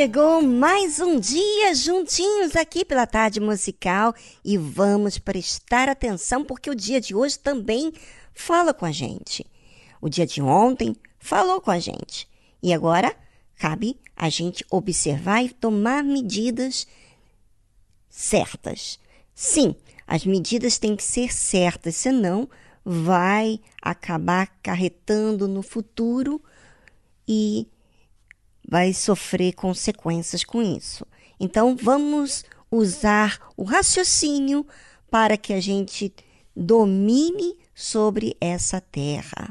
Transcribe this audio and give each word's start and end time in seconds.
Chegou 0.00 0.40
mais 0.40 0.98
um 0.98 1.20
dia 1.20 1.74
juntinhos 1.74 2.56
aqui 2.56 2.86
pela 2.86 3.06
tarde 3.06 3.38
musical 3.38 4.14
e 4.42 4.56
vamos 4.56 5.18
prestar 5.18 5.90
atenção 5.90 6.42
porque 6.42 6.70
o 6.70 6.74
dia 6.74 6.98
de 6.98 7.14
hoje 7.14 7.38
também 7.38 7.92
fala 8.32 8.72
com 8.72 8.86
a 8.86 8.92
gente. 8.92 9.44
O 10.00 10.08
dia 10.08 10.26
de 10.26 10.40
ontem 10.40 10.96
falou 11.18 11.60
com 11.60 11.70
a 11.70 11.78
gente 11.78 12.26
e 12.62 12.72
agora 12.72 13.14
cabe 13.56 14.00
a 14.16 14.30
gente 14.30 14.64
observar 14.70 15.44
e 15.44 15.50
tomar 15.50 16.02
medidas 16.02 16.86
certas. 18.08 18.98
Sim, 19.34 19.76
as 20.06 20.24
medidas 20.24 20.78
têm 20.78 20.96
que 20.96 21.04
ser 21.04 21.30
certas, 21.30 21.94
senão 21.94 22.48
vai 22.82 23.60
acabar 23.82 24.44
acarretando 24.44 25.46
no 25.46 25.60
futuro 25.60 26.42
e 27.28 27.68
vai 28.70 28.94
sofrer 28.94 29.52
consequências 29.52 30.44
com 30.44 30.62
isso. 30.62 31.04
Então, 31.40 31.76
vamos 31.76 32.44
usar 32.70 33.40
o 33.56 33.64
raciocínio 33.64 34.64
para 35.10 35.36
que 35.36 35.52
a 35.52 35.60
gente 35.60 36.14
domine 36.54 37.58
sobre 37.74 38.36
essa 38.40 38.80
terra. 38.80 39.50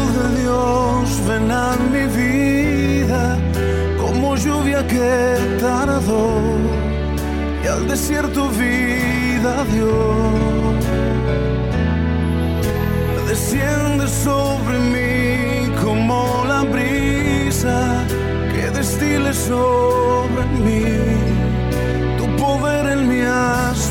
Dios, 0.29 1.21
ven 1.27 1.51
a 1.51 1.75
mi 1.91 2.05
vida, 2.05 3.37
como 3.99 4.35
lluvia 4.35 4.85
que 4.85 5.57
tardó 5.59 6.41
y 7.63 7.67
al 7.67 7.87
desierto 7.87 8.49
vida 8.49 9.63
Dios. 9.71 10.85
Desciende 13.27 14.07
sobre 14.07 14.77
mí 14.93 15.71
como 15.83 16.43
la 16.47 16.63
brisa 16.63 18.05
que 18.53 18.69
destile 18.71 19.33
sobre 19.33 20.45
mí. 20.65 20.83
Tu 22.17 22.25
poder 22.35 22.87
en 22.87 23.07
mí 23.07 23.21
has 23.21 23.90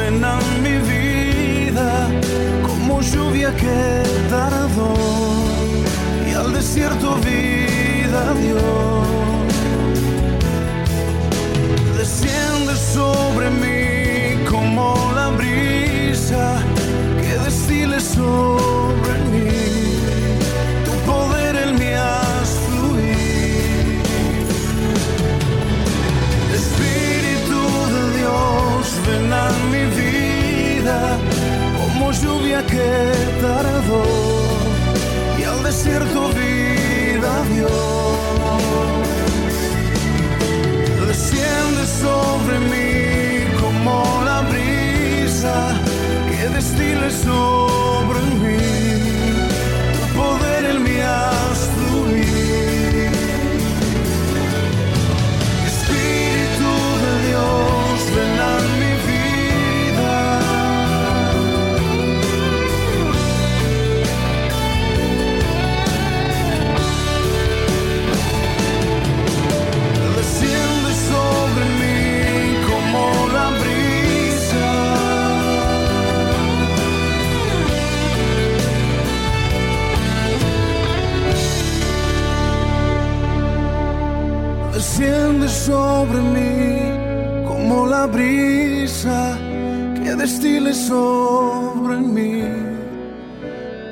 A 0.00 0.40
mi 0.62 0.78
vida 0.78 2.08
como 2.62 3.02
lluvia 3.02 3.54
que 3.54 4.04
tardó 4.30 4.94
y 6.28 6.34
al 6.34 6.52
desierto 6.54 7.16
vida 7.16 8.32
dio. 8.34 8.56
Desciende 11.96 12.76
sobre 12.76 13.50
mí 13.50 14.44
como 14.48 14.94
la 15.14 15.28
brisa 15.30 16.62
que 17.20 17.34
destile 17.44 18.00
sobre 18.00 18.57
tardó 33.40 34.04
y 35.38 35.42
al 35.44 35.62
desierto 35.62 36.28
vida 36.28 37.32
dio. 37.52 37.68
Desciende 41.06 41.84
sobre 42.02 42.58
mí 42.70 43.58
como 43.60 44.22
la 44.24 44.40
brisa 44.42 45.74
que 46.30 46.48
destile 46.48 47.10
sobre 47.10 48.20
mí. 48.42 49.17
Sobre 85.48 86.20
mí 86.20 87.46
como 87.48 87.86
la 87.86 88.06
brisa 88.06 89.38
que 90.02 90.14
destile 90.14 90.74
sobre 90.74 91.96
mí. 91.96 92.42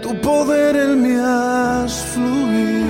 Tu 0.02 0.20
poder 0.20 0.76
en 0.76 1.02
mí 1.02 1.14
has 1.18 1.94
fluir. 2.12 2.85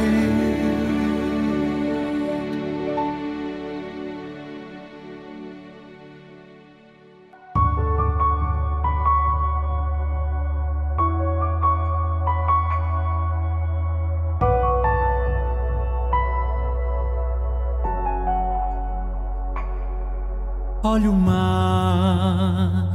Olha 20.96 21.10
o 21.10 21.14
mar, 21.14 22.88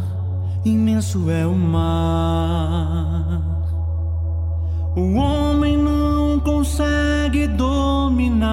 imenso 0.66 1.30
é 1.30 1.46
o 1.46 1.54
mar. 1.54 3.40
O 4.96 5.18
homem 5.18 5.78
não 5.78 6.40
consegue 6.40 7.46
dominar, 7.46 8.50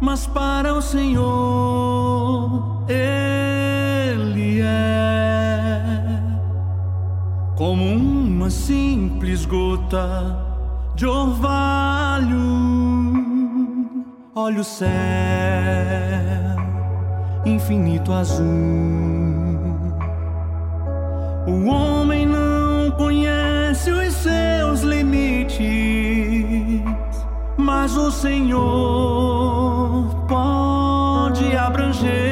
mas 0.00 0.26
para 0.26 0.72
o 0.72 0.80
Senhor 0.80 2.82
ele 2.88 4.62
é 4.62 6.18
como 7.56 7.84
uma 7.84 8.48
simples 8.48 9.44
gota 9.44 10.34
de 10.94 11.04
orvalho. 11.04 12.40
Olha 14.34 14.62
o 14.62 14.64
céu 14.64 16.51
infinito 17.44 18.12
azul. 18.12 18.46
O 21.46 21.66
homem 21.66 22.26
não 22.26 22.90
conhece 22.92 23.90
os 23.90 24.14
seus 24.14 24.82
limites, 24.82 25.60
mas 27.56 27.96
o 27.96 28.10
Senhor 28.10 30.14
pode 30.28 31.56
abrangê-lo 31.56 32.31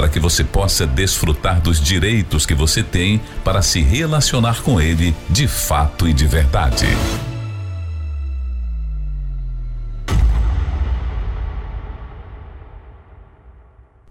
Para 0.00 0.08
que 0.08 0.18
você 0.18 0.42
possa 0.42 0.86
desfrutar 0.86 1.60
dos 1.60 1.78
direitos 1.78 2.46
que 2.46 2.54
você 2.54 2.82
tem 2.82 3.20
para 3.44 3.60
se 3.60 3.82
relacionar 3.82 4.62
com 4.62 4.80
Ele 4.80 5.14
de 5.28 5.46
fato 5.46 6.08
e 6.08 6.14
de 6.14 6.26
verdade. 6.26 6.86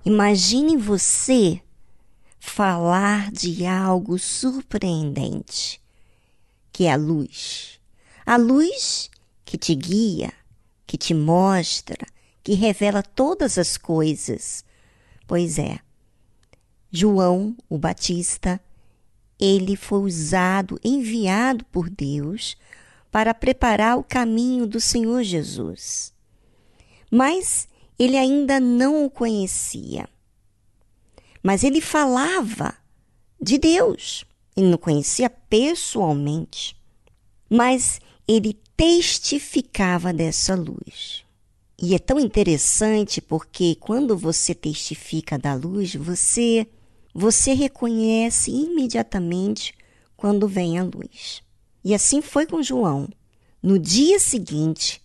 Imagine 0.05 0.77
você 0.77 1.59
falar 2.39 3.31
de 3.31 3.65
algo 3.65 4.19
surpreendente, 4.19 5.81
que 6.71 6.83
é 6.83 6.93
a 6.93 6.97
luz. 6.97 7.79
A 8.27 8.37
luz 8.37 9.09
que 9.43 9.57
te 9.57 9.73
guia, 9.73 10.31
que 10.85 10.99
te 10.99 11.15
mostra, 11.15 12.05
que 12.43 12.53
revela 12.53 13.01
todas 13.01 13.57
as 13.57 13.75
coisas. 13.75 14.68
Pois 15.29 15.59
é, 15.59 15.77
João, 16.91 17.55
o 17.69 17.77
Batista, 17.77 18.59
ele 19.39 19.75
foi 19.75 19.99
usado, 19.99 20.79
enviado 20.83 21.63
por 21.65 21.87
Deus 21.87 22.57
para 23.11 23.31
preparar 23.31 23.99
o 23.99 24.03
caminho 24.03 24.65
do 24.65 24.79
Senhor 24.79 25.21
Jesus. 25.21 26.11
Mas 27.11 27.67
ele 27.99 28.17
ainda 28.17 28.59
não 28.59 29.05
o 29.05 29.09
conhecia. 29.11 30.09
Mas 31.43 31.63
ele 31.63 31.79
falava 31.79 32.73
de 33.39 33.59
Deus. 33.59 34.25
Ele 34.57 34.69
não 34.71 34.79
conhecia 34.79 35.29
pessoalmente. 35.29 36.75
Mas 37.47 38.01
ele 38.27 38.57
testificava 38.75 40.11
dessa 40.11 40.55
luz. 40.55 41.23
E 41.81 41.95
é 41.95 41.99
tão 41.99 42.19
interessante 42.19 43.21
porque 43.21 43.75
quando 43.75 44.17
você 44.17 44.53
testifica 44.53 45.37
da 45.37 45.53
luz, 45.53 45.95
você 45.95 46.67
você 47.13 47.53
reconhece 47.53 48.51
imediatamente 48.51 49.73
quando 50.15 50.47
vem 50.47 50.77
a 50.77 50.83
luz. 50.83 51.41
E 51.83 51.93
assim 51.93 52.21
foi 52.21 52.45
com 52.45 52.61
João. 52.61 53.07
No 53.63 53.79
dia 53.79 54.19
seguinte, 54.19 55.01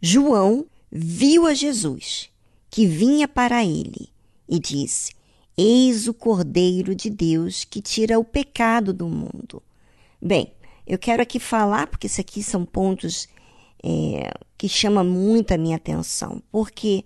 João 0.00 0.66
viu 0.90 1.46
a 1.46 1.54
Jesus, 1.54 2.30
que 2.70 2.86
vinha 2.86 3.26
para 3.26 3.64
ele, 3.64 4.10
e 4.48 4.58
disse: 4.58 5.12
Eis 5.56 6.06
o 6.06 6.14
Cordeiro 6.14 6.94
de 6.94 7.08
Deus 7.08 7.64
que 7.64 7.80
tira 7.80 8.18
o 8.18 8.24
pecado 8.24 8.92
do 8.92 9.08
mundo. 9.08 9.62
Bem, 10.20 10.52
eu 10.86 10.98
quero 10.98 11.22
aqui 11.22 11.40
falar, 11.40 11.86
porque 11.86 12.06
isso 12.06 12.20
aqui 12.20 12.42
são 12.42 12.64
pontos 12.64 13.28
é, 13.84 14.32
que 14.56 14.68
chamam 14.68 15.04
muito 15.04 15.52
a 15.52 15.58
minha 15.58 15.76
atenção, 15.76 16.42
porque 16.50 17.04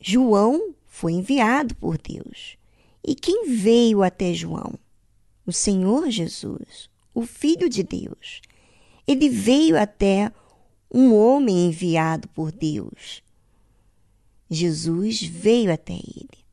João 0.00 0.74
foi 0.86 1.12
enviado 1.12 1.74
por 1.76 1.98
Deus. 1.98 2.56
E 3.04 3.14
quem 3.14 3.48
veio 3.48 4.02
até 4.02 4.32
João? 4.32 4.78
O 5.44 5.52
Senhor 5.52 6.08
Jesus, 6.10 6.88
o 7.12 7.26
Filho 7.26 7.68
de 7.68 7.82
Deus. 7.82 8.40
Ele 9.06 9.28
veio 9.28 9.76
até 9.76 10.30
um 10.92 11.14
homem 11.14 11.66
enviado 11.66 12.28
por 12.28 12.52
Deus. 12.52 13.22
Jesus 14.48 15.22
veio 15.22 15.72
até 15.72 15.94
ele. 15.94 16.44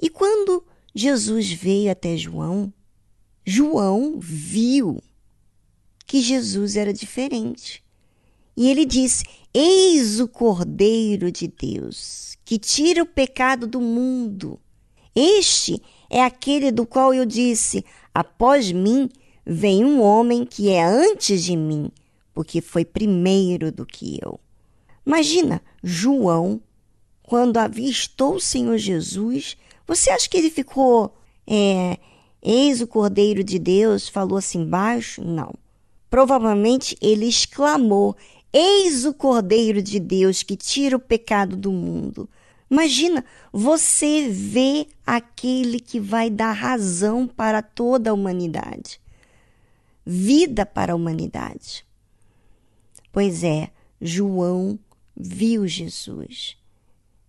E 0.00 0.10
quando 0.10 0.64
Jesus 0.94 1.50
veio 1.50 1.90
até 1.90 2.16
João, 2.16 2.72
João 3.44 4.18
viu 4.18 5.00
que 6.06 6.20
Jesus 6.20 6.76
era 6.76 6.92
diferente. 6.92 7.85
E 8.56 8.70
ele 8.70 8.84
disse: 8.84 9.24
Eis 9.52 10.20
o 10.20 10.28
Cordeiro 10.28 11.30
de 11.30 11.48
Deus, 11.48 12.36
que 12.44 12.58
tira 12.58 13.02
o 13.02 13.06
pecado 13.06 13.66
do 13.66 13.80
mundo. 13.80 14.58
Este 15.14 15.82
é 16.08 16.22
aquele 16.22 16.70
do 16.70 16.86
qual 16.86 17.12
eu 17.12 17.26
disse: 17.26 17.84
Após 18.14 18.72
mim 18.72 19.08
vem 19.44 19.84
um 19.84 20.00
homem 20.00 20.44
que 20.44 20.70
é 20.70 20.84
antes 20.84 21.44
de 21.44 21.56
mim, 21.56 21.90
porque 22.34 22.60
foi 22.60 22.84
primeiro 22.84 23.70
do 23.70 23.84
que 23.84 24.18
eu. 24.22 24.40
Imagina, 25.06 25.62
João, 25.82 26.60
quando 27.22 27.58
avistou 27.58 28.36
o 28.36 28.40
Senhor 28.40 28.76
Jesus, 28.78 29.56
você 29.86 30.10
acha 30.10 30.28
que 30.28 30.36
ele 30.36 30.50
ficou 30.50 31.14
é, 31.46 31.98
Eis 32.42 32.80
o 32.80 32.86
Cordeiro 32.86 33.42
de 33.42 33.58
Deus, 33.58 34.08
falou 34.08 34.38
assim 34.38 34.64
baixo? 34.64 35.22
Não. 35.22 35.52
Provavelmente 36.08 36.96
ele 37.00 37.26
exclamou: 37.26 38.16
Eis 38.58 39.04
o 39.04 39.12
Cordeiro 39.12 39.82
de 39.82 40.00
Deus 40.00 40.42
que 40.42 40.56
tira 40.56 40.96
o 40.96 40.98
pecado 40.98 41.58
do 41.58 41.70
mundo. 41.70 42.26
Imagina, 42.70 43.22
você 43.52 44.30
vê 44.30 44.86
aquele 45.06 45.78
que 45.78 46.00
vai 46.00 46.30
dar 46.30 46.52
razão 46.52 47.26
para 47.26 47.60
toda 47.60 48.08
a 48.08 48.14
humanidade, 48.14 48.98
vida 50.06 50.64
para 50.64 50.94
a 50.94 50.96
humanidade. 50.96 51.84
Pois 53.12 53.44
é, 53.44 53.70
João 54.00 54.78
viu 55.14 55.68
Jesus, 55.68 56.56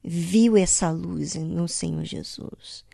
viu 0.02 0.56
essa 0.56 0.90
luz 0.92 1.36
no 1.36 1.68
Senhor 1.68 2.06
Jesus. 2.06 2.86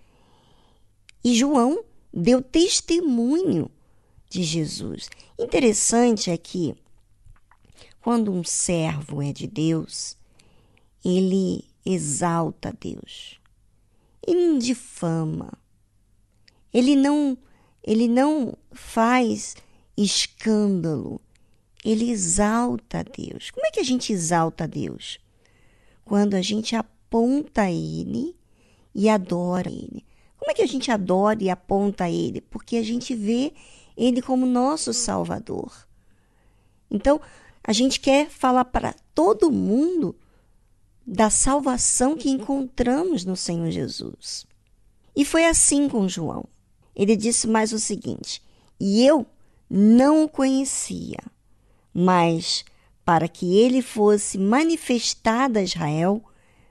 E 1.24 1.36
João 1.36 1.84
deu 2.12 2.42
testemunho 2.42 3.70
de 4.28 4.42
Jesus. 4.42 5.08
Interessante 5.38 6.32
é 6.32 6.38
que, 6.38 6.74
quando 8.03 8.33
um 8.33 8.43
servo 8.43 9.22
é 9.22 9.31
de 9.31 9.48
Deus, 9.48 10.17
ele 11.05 11.63
exalta 11.86 12.75
Deus. 12.77 13.39
Ele 14.27 14.45
não 14.45 14.60
difama. 14.60 15.53
Ele 16.74 16.98
não, 16.98 17.38
ele 17.81 18.10
não 18.10 18.57
faz 18.74 19.55
escândalo. 19.95 21.22
Ele 21.83 22.12
exalta 22.12 23.05
Deus. 23.05 23.50
Como 23.51 23.65
é 23.65 23.72
que 23.72 23.79
a 23.79 23.86
gente 23.86 24.12
exalta 24.12 24.67
Deus? 24.67 25.17
Quando 26.03 26.33
a 26.33 26.41
gente 26.41 26.75
aponta 26.75 27.72
Ele 27.72 28.36
e 28.93 29.07
adora 29.07 29.69
Ele. 29.69 30.05
Como 30.38 30.51
é 30.51 30.53
que 30.53 30.62
a 30.62 30.67
gente 30.67 30.91
adora 30.91 31.41
e 31.41 31.50
aponta 31.50 32.10
Ele? 32.10 32.41
Porque 32.41 32.75
a 32.75 32.83
gente 32.83 33.15
vê 33.15 33.53
Ele 33.95 34.22
como 34.22 34.45
nosso 34.45 34.93
Salvador. 34.93 35.88
Então, 36.91 37.22
a 37.63 37.72
gente 37.72 38.00
quer 38.00 38.29
falar 38.29 38.65
para 38.65 38.93
todo 39.15 39.51
mundo 39.51 40.15
da 41.05 41.29
salvação 41.29 42.17
que 42.17 42.29
encontramos 42.29 43.24
no 43.24 43.36
Senhor 43.36 43.72
Jesus. 43.72 44.46
E 45.15 45.24
foi 45.24 45.46
assim 45.46 45.88
com 45.88 46.08
João. 46.08 46.46
Ele 46.96 47.15
disse 47.15 47.48
mais 47.48 47.72
o 47.72 47.79
seguinte: 47.79 48.41
E 48.79 49.05
eu 49.05 49.25
não 49.70 50.25
o 50.25 50.29
conhecia, 50.29 51.20
mas 51.93 52.65
para 53.05 53.27
que 53.27 53.58
ele 53.58 53.82
fosse 53.82 54.38
manifestado 54.38 55.60
a 55.60 55.63
Israel, 55.63 56.24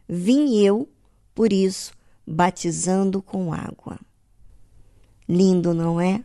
vim 0.09 0.57
eu, 0.59 0.89
por 1.35 1.53
isso, 1.53 1.93
batizando 2.27 3.21
com 3.23 3.53
água. 3.53 3.99
Lindo, 5.29 5.75
não 5.75 6.01
é? 6.01 6.23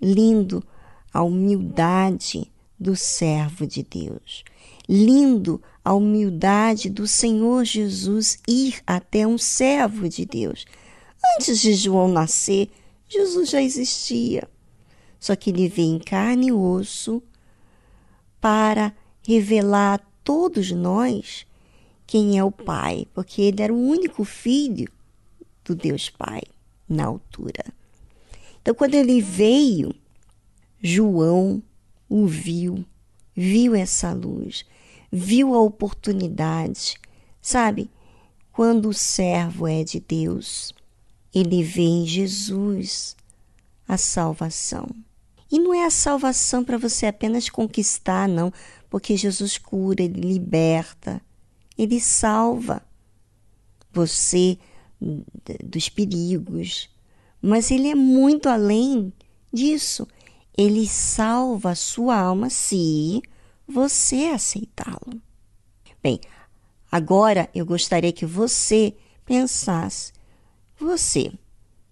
Lindo 0.00 0.64
a 1.12 1.22
humildade 1.22 2.50
do 2.78 2.94
servo 2.94 3.66
de 3.66 3.82
Deus. 3.82 4.44
Lindo 4.88 5.60
a 5.84 5.92
humildade 5.92 6.88
do 6.88 7.06
Senhor 7.06 7.64
Jesus 7.64 8.38
ir 8.46 8.80
até 8.86 9.26
um 9.26 9.38
servo 9.38 10.08
de 10.08 10.24
Deus. 10.24 10.64
Antes 11.36 11.60
de 11.60 11.74
João 11.74 12.08
nascer, 12.08 12.70
Jesus 13.08 13.50
já 13.50 13.62
existia. 13.62 14.48
Só 15.18 15.34
que 15.34 15.50
ele 15.50 15.68
veio 15.68 15.96
em 15.96 15.98
carne 15.98 16.48
e 16.48 16.52
osso 16.52 17.22
para 18.40 18.94
revelar 19.26 19.94
a 19.94 20.02
todos 20.22 20.70
nós 20.70 21.46
quem 22.06 22.38
é 22.38 22.44
o 22.44 22.50
Pai, 22.50 23.06
porque 23.12 23.42
ele 23.42 23.62
era 23.62 23.72
o 23.72 23.78
único 23.78 24.24
filho 24.24 24.90
do 25.64 25.74
Deus 25.74 26.08
Pai 26.08 26.42
na 26.88 27.04
altura. 27.04 27.64
Então, 28.62 28.74
quando 28.74 28.94
ele 28.94 29.20
veio, 29.20 29.94
João 30.82 31.62
o 32.08 32.26
viu, 32.26 32.84
viu 33.34 33.74
essa 33.74 34.12
luz 34.12 34.64
viu 35.10 35.54
a 35.54 35.60
oportunidade. 35.60 36.96
Sabe, 37.40 37.90
quando 38.52 38.88
o 38.88 38.94
servo 38.94 39.66
é 39.66 39.82
de 39.82 40.00
Deus, 40.00 40.72
ele 41.34 41.62
vê 41.62 41.82
em 41.82 42.06
Jesus 42.06 43.16
a 43.86 43.96
salvação. 43.96 44.88
E 45.50 45.58
não 45.58 45.72
é 45.72 45.86
a 45.86 45.90
salvação 45.90 46.62
para 46.62 46.76
você 46.76 47.06
apenas 47.06 47.48
conquistar, 47.48 48.28
não, 48.28 48.52
porque 48.90 49.16
Jesus 49.16 49.56
cura, 49.56 50.02
ele 50.02 50.20
liberta, 50.20 51.22
ele 51.76 52.00
salva 52.00 52.82
você 53.90 54.58
dos 55.64 55.88
perigos. 55.88 56.90
Mas 57.40 57.70
ele 57.70 57.88
é 57.88 57.94
muito 57.94 58.48
além 58.48 59.12
disso. 59.50 60.06
Ele 60.58 60.88
salva 60.88 61.70
a 61.70 61.74
sua 61.76 62.18
alma 62.18 62.50
se 62.50 63.22
você 63.64 64.26
aceitá-lo. 64.34 65.22
Bem, 66.02 66.18
agora 66.90 67.48
eu 67.54 67.64
gostaria 67.64 68.12
que 68.12 68.26
você 68.26 68.96
pensasse: 69.24 70.12
você, 70.76 71.32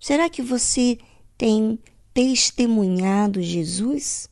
será 0.01 0.29
que 0.29 0.43
você 0.43 0.99
tem 1.39 1.79
testemunhado 2.13 3.41
Jesus? 3.41 4.29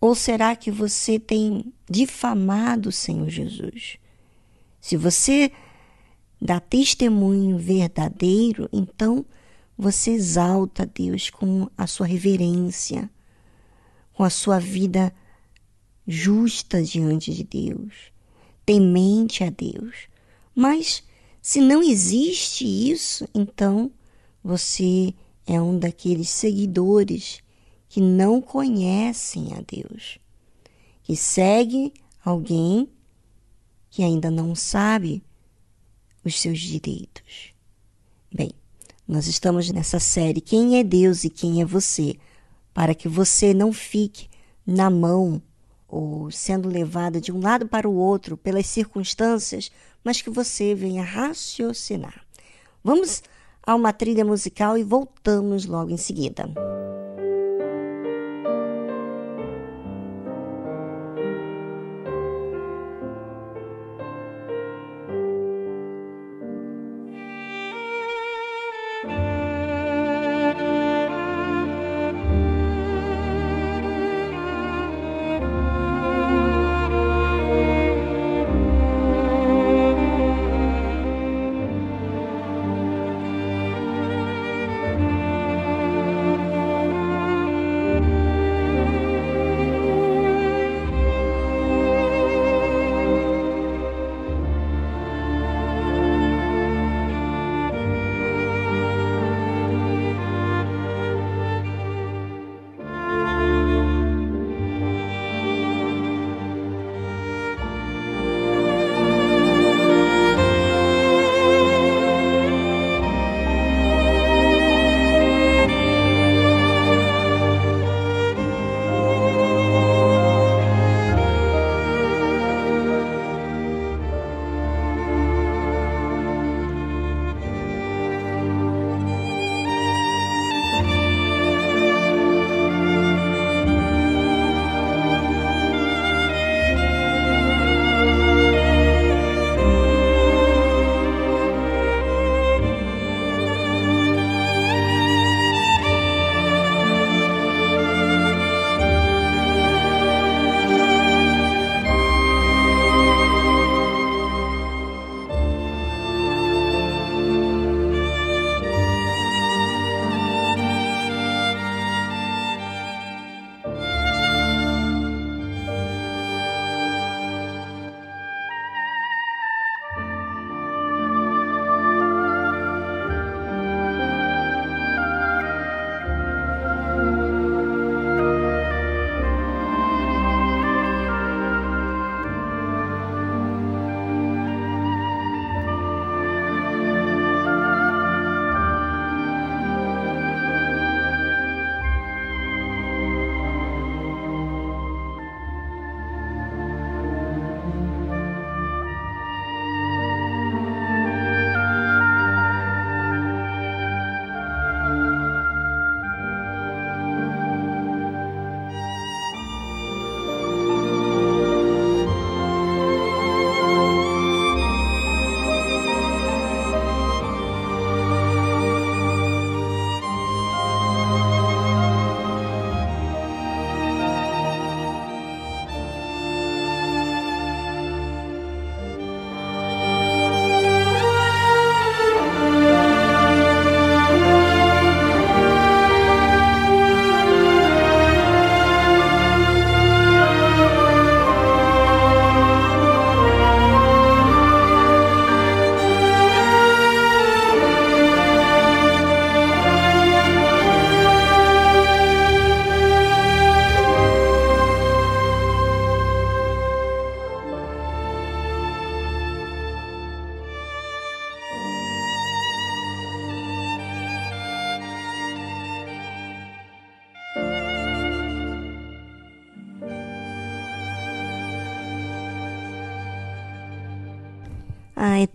Ou 0.00 0.14
será 0.14 0.54
que 0.54 0.70
você 0.70 1.18
tem 1.18 1.72
difamado 1.90 2.88
o 2.88 2.92
Senhor 2.92 3.28
Jesus? 3.28 3.98
Se 4.80 4.96
você 4.96 5.50
dá 6.40 6.60
testemunho 6.60 7.58
verdadeiro, 7.58 8.68
então 8.72 9.24
você 9.76 10.12
exalta 10.12 10.84
Deus 10.86 11.30
com 11.30 11.68
a 11.76 11.86
sua 11.86 12.06
reverência, 12.06 13.10
com 14.22 14.26
a 14.26 14.30
sua 14.30 14.60
vida 14.60 15.12
justa 16.06 16.80
diante 16.80 17.34
de 17.34 17.42
Deus, 17.42 18.12
temente 18.64 19.42
a 19.42 19.50
Deus. 19.50 20.06
Mas 20.54 21.02
se 21.40 21.60
não 21.60 21.82
existe 21.82 22.64
isso, 22.64 23.28
então 23.34 23.90
você 24.40 25.12
é 25.44 25.60
um 25.60 25.76
daqueles 25.76 26.28
seguidores 26.28 27.42
que 27.88 28.00
não 28.00 28.40
conhecem 28.40 29.54
a 29.54 29.60
Deus, 29.60 30.20
que 31.02 31.16
segue 31.16 31.92
alguém 32.24 32.88
que 33.90 34.04
ainda 34.04 34.30
não 34.30 34.54
sabe 34.54 35.20
os 36.24 36.40
seus 36.40 36.60
direitos. 36.60 37.52
Bem, 38.32 38.52
nós 39.08 39.26
estamos 39.26 39.68
nessa 39.72 39.98
série 39.98 40.40
Quem 40.40 40.78
é 40.78 40.84
Deus 40.84 41.24
e 41.24 41.28
quem 41.28 41.60
é 41.60 41.64
você, 41.64 42.16
para 42.72 42.94
que 42.94 43.08
você 43.08 43.52
não 43.52 43.72
fique 43.72 44.28
na 44.66 44.88
mão 44.88 45.42
ou 45.88 46.30
sendo 46.30 46.68
levada 46.68 47.20
de 47.20 47.30
um 47.30 47.40
lado 47.40 47.66
para 47.66 47.88
o 47.88 47.94
outro 47.94 48.36
pelas 48.36 48.66
circunstâncias, 48.66 49.70
mas 50.02 50.22
que 50.22 50.30
você 50.30 50.74
venha 50.74 51.04
raciocinar. 51.04 52.24
Vamos 52.82 53.22
a 53.64 53.74
uma 53.74 53.92
trilha 53.92 54.24
musical 54.24 54.76
e 54.76 54.82
voltamos 54.82 55.66
logo 55.66 55.90
em 55.90 55.96
seguida. 55.96 56.48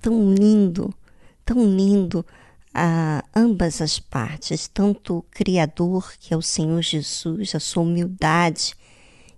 Tão 0.08 0.34
lindo, 0.34 0.94
tão 1.44 1.66
lindo 1.76 2.26
a 2.74 3.26
ambas 3.36 3.82
as 3.82 4.00
partes, 4.00 4.66
tanto 4.66 5.18
o 5.18 5.22
Criador, 5.24 6.14
que 6.18 6.34
é 6.34 6.38
o 6.38 6.42
Senhor 6.42 6.82
Jesus, 6.82 7.54
a 7.54 7.60
sua 7.60 7.84
humildade 7.84 8.74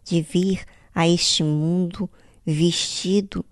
de 0.03 0.21
vir 0.21 0.63
a 0.93 1.07
este 1.07 1.43
mundo 1.43 2.07
vestido 2.45 3.43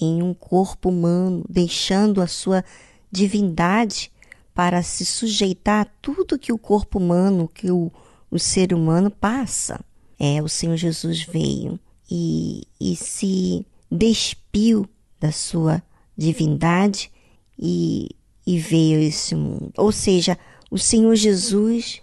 em 0.00 0.22
um 0.22 0.32
corpo 0.32 0.90
humano, 0.90 1.44
deixando 1.48 2.22
a 2.22 2.28
sua 2.28 2.64
divindade 3.10 4.12
para 4.54 4.80
se 4.80 5.04
sujeitar 5.04 5.80
a 5.80 5.90
tudo 6.00 6.38
que 6.38 6.52
o 6.52 6.58
corpo 6.58 7.00
humano, 7.00 7.48
que 7.52 7.68
o, 7.68 7.90
o 8.30 8.38
ser 8.38 8.72
humano 8.72 9.10
passa. 9.10 9.84
É, 10.16 10.40
o 10.40 10.48
Senhor 10.48 10.76
Jesus 10.76 11.24
veio 11.24 11.80
e, 12.08 12.62
e 12.80 12.94
se 12.94 13.66
despiu 13.90 14.88
da 15.18 15.32
sua 15.32 15.82
divindade 16.20 17.10
e, 17.58 18.10
e 18.46 18.58
veio 18.58 18.98
a 18.98 19.02
esse 19.02 19.34
mundo. 19.34 19.72
Ou 19.78 19.90
seja, 19.90 20.38
o 20.70 20.76
Senhor 20.76 21.14
Jesus 21.16 22.02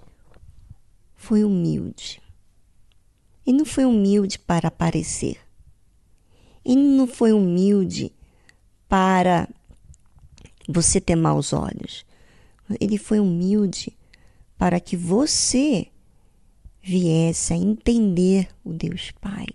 foi 1.15 1.43
humilde. 1.43 2.19
E 3.45 3.53
não 3.53 3.63
foi 3.63 3.85
humilde 3.85 4.39
para 4.39 4.69
aparecer. 4.69 5.37
Ele 6.65 6.81
não 6.81 7.05
foi 7.07 7.31
humilde 7.31 8.11
para 8.89 9.47
você 10.67 10.99
ter 10.99 11.15
maus 11.15 11.53
olhos. 11.53 12.03
Ele 12.81 12.97
foi 12.97 13.19
humilde 13.19 13.95
para 14.57 14.79
que 14.79 14.97
você 14.97 15.87
viesse 16.81 17.53
a 17.53 17.55
entender 17.55 18.49
o 18.63 18.73
Deus 18.73 19.11
Pai. 19.21 19.45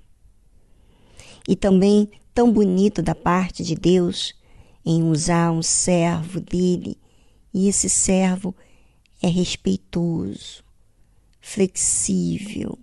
E 1.48 1.56
também 1.56 2.08
tão 2.32 2.50
bonito 2.50 3.02
da 3.02 3.14
parte 3.14 3.64
de 3.64 3.74
Deus 3.74 4.34
em 4.84 5.02
usar 5.02 5.50
um 5.50 5.62
servo 5.62 6.40
dele, 6.40 6.98
e 7.54 7.68
esse 7.68 7.88
servo 7.88 8.54
é 9.22 9.28
respeitoso, 9.28 10.64
flexível, 11.40 12.78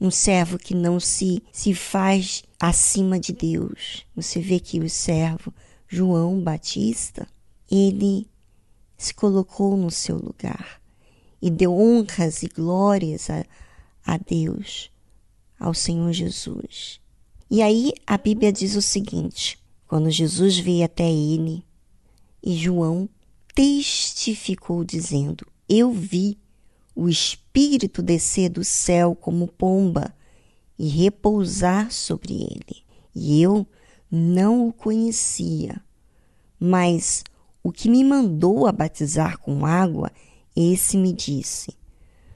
um 0.00 0.10
servo 0.10 0.58
que 0.58 0.74
não 0.74 0.98
se, 0.98 1.42
se 1.52 1.74
faz 1.74 2.42
acima 2.58 3.18
de 3.18 3.32
Deus. 3.32 4.06
Você 4.14 4.40
vê 4.40 4.58
que 4.58 4.80
o 4.80 4.90
servo 4.90 5.52
João 5.88 6.40
Batista, 6.40 7.28
ele 7.70 8.26
se 8.96 9.14
colocou 9.14 9.76
no 9.76 9.90
seu 9.90 10.16
lugar 10.16 10.80
e 11.40 11.50
deu 11.50 11.72
honras 11.72 12.42
e 12.42 12.48
glórias 12.48 13.30
a, 13.30 13.44
a 14.04 14.16
Deus, 14.18 14.90
ao 15.58 15.74
Senhor 15.74 16.12
Jesus. 16.12 17.00
E 17.50 17.62
aí 17.62 17.92
a 18.06 18.18
Bíblia 18.18 18.52
diz 18.52 18.74
o 18.74 18.82
seguinte: 18.82 19.58
quando 19.86 20.10
Jesus 20.10 20.58
veio 20.58 20.84
até 20.84 21.10
ele, 21.10 21.64
e 22.42 22.56
João 22.56 23.08
testificou, 23.54 24.84
dizendo: 24.84 25.46
Eu 25.68 25.92
vi 25.92 26.38
o 26.94 27.08
Espírito 27.08 28.02
descer 28.02 28.48
do 28.48 28.64
céu 28.64 29.14
como 29.14 29.48
pomba 29.48 30.14
e 30.78 30.88
repousar 30.88 31.90
sobre 31.92 32.34
ele. 32.34 32.84
E 33.14 33.40
eu 33.40 33.66
não 34.10 34.68
o 34.68 34.72
conhecia, 34.72 35.80
mas 36.58 37.24
o 37.62 37.72
que 37.72 37.88
me 37.88 38.04
mandou 38.04 38.66
a 38.66 38.72
batizar 38.72 39.38
com 39.38 39.66
água, 39.66 40.12
esse 40.54 40.96
me 40.96 41.12
disse: 41.12 41.76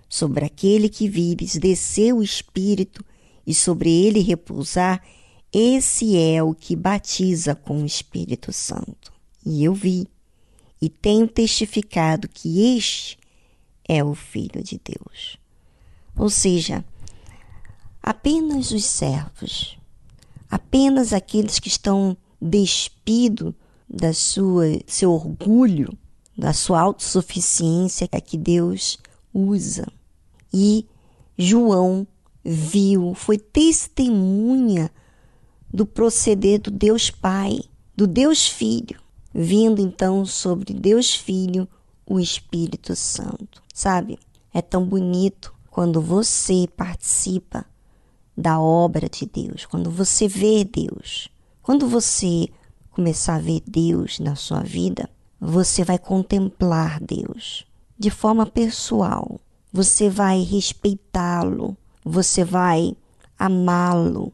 Sobre 0.08 0.44
aquele 0.44 0.88
que 0.88 1.08
vires 1.08 1.56
descer 1.56 2.12
o 2.12 2.22
Espírito 2.22 3.04
e 3.46 3.54
sobre 3.54 3.90
ele 3.90 4.20
repousar, 4.20 5.02
esse 5.52 6.16
é 6.16 6.42
o 6.42 6.54
que 6.54 6.76
batiza 6.76 7.54
com 7.54 7.82
o 7.82 7.86
Espírito 7.86 8.52
Santo. 8.52 9.12
E 9.44 9.64
eu 9.64 9.74
vi 9.74 10.06
e 10.80 10.88
tenho 10.88 11.26
testificado 11.26 12.28
que 12.28 12.76
este 12.76 13.18
é 13.88 14.02
o 14.04 14.14
Filho 14.14 14.62
de 14.62 14.80
Deus. 14.82 15.36
Ou 16.16 16.30
seja, 16.30 16.84
apenas 18.02 18.70
os 18.70 18.84
servos, 18.84 19.76
apenas 20.48 21.12
aqueles 21.12 21.58
que 21.58 21.68
estão 21.68 22.16
despidos 22.40 23.52
da 23.88 24.14
sua 24.14 24.66
seu 24.86 25.12
orgulho, 25.12 25.98
da 26.38 26.52
sua 26.52 26.80
autossuficiência 26.80 28.08
é 28.12 28.20
que 28.20 28.38
Deus 28.38 28.98
usa. 29.34 29.86
E 30.54 30.86
João 31.36 32.06
viu, 32.44 33.14
foi 33.14 33.36
testemunha 33.36 34.90
do 35.72 35.86
proceder 35.86 36.60
do 36.60 36.70
Deus 36.70 37.10
Pai, 37.10 37.60
do 37.96 38.06
Deus 38.06 38.48
Filho, 38.48 39.00
vindo 39.32 39.80
então 39.80 40.26
sobre 40.26 40.74
Deus 40.74 41.14
Filho 41.14 41.68
o 42.06 42.18
Espírito 42.18 42.96
Santo. 42.96 43.62
Sabe? 43.72 44.18
É 44.52 44.60
tão 44.60 44.84
bonito 44.84 45.54
quando 45.70 46.00
você 46.00 46.66
participa 46.76 47.64
da 48.36 48.60
obra 48.60 49.08
de 49.08 49.26
Deus, 49.26 49.64
quando 49.66 49.90
você 49.90 50.26
vê 50.26 50.64
Deus. 50.64 51.28
Quando 51.62 51.86
você 51.86 52.48
começar 52.90 53.36
a 53.36 53.40
ver 53.40 53.62
Deus 53.66 54.18
na 54.18 54.34
sua 54.34 54.60
vida, 54.60 55.08
você 55.40 55.84
vai 55.84 55.98
contemplar 55.98 57.00
Deus 57.00 57.64
de 57.98 58.10
forma 58.10 58.46
pessoal. 58.46 59.38
Você 59.72 60.10
vai 60.10 60.42
respeitá-lo, 60.42 61.76
você 62.04 62.42
vai 62.42 62.96
amá-lo, 63.38 64.32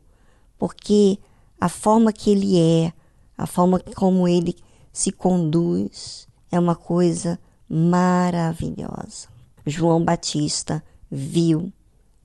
porque 0.59 1.19
a 1.61 1.69
forma 1.69 2.12
que 2.12 2.31
ele 2.31 2.59
é, 2.59 2.92
a 3.37 3.47
forma 3.47 3.81
como 3.95 4.27
ele 4.27 4.57
se 4.92 5.12
conduz, 5.12 6.27
é 6.51 6.59
uma 6.59 6.75
coisa 6.75 7.38
maravilhosa. 7.69 9.29
João 9.66 10.05
Batista 10.05 10.83
viu 11.11 11.73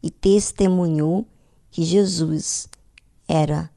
e 0.01 0.09
testemunhou 0.09 1.25
que 1.69 1.83
Jesus 1.83 2.67
era 3.27 3.69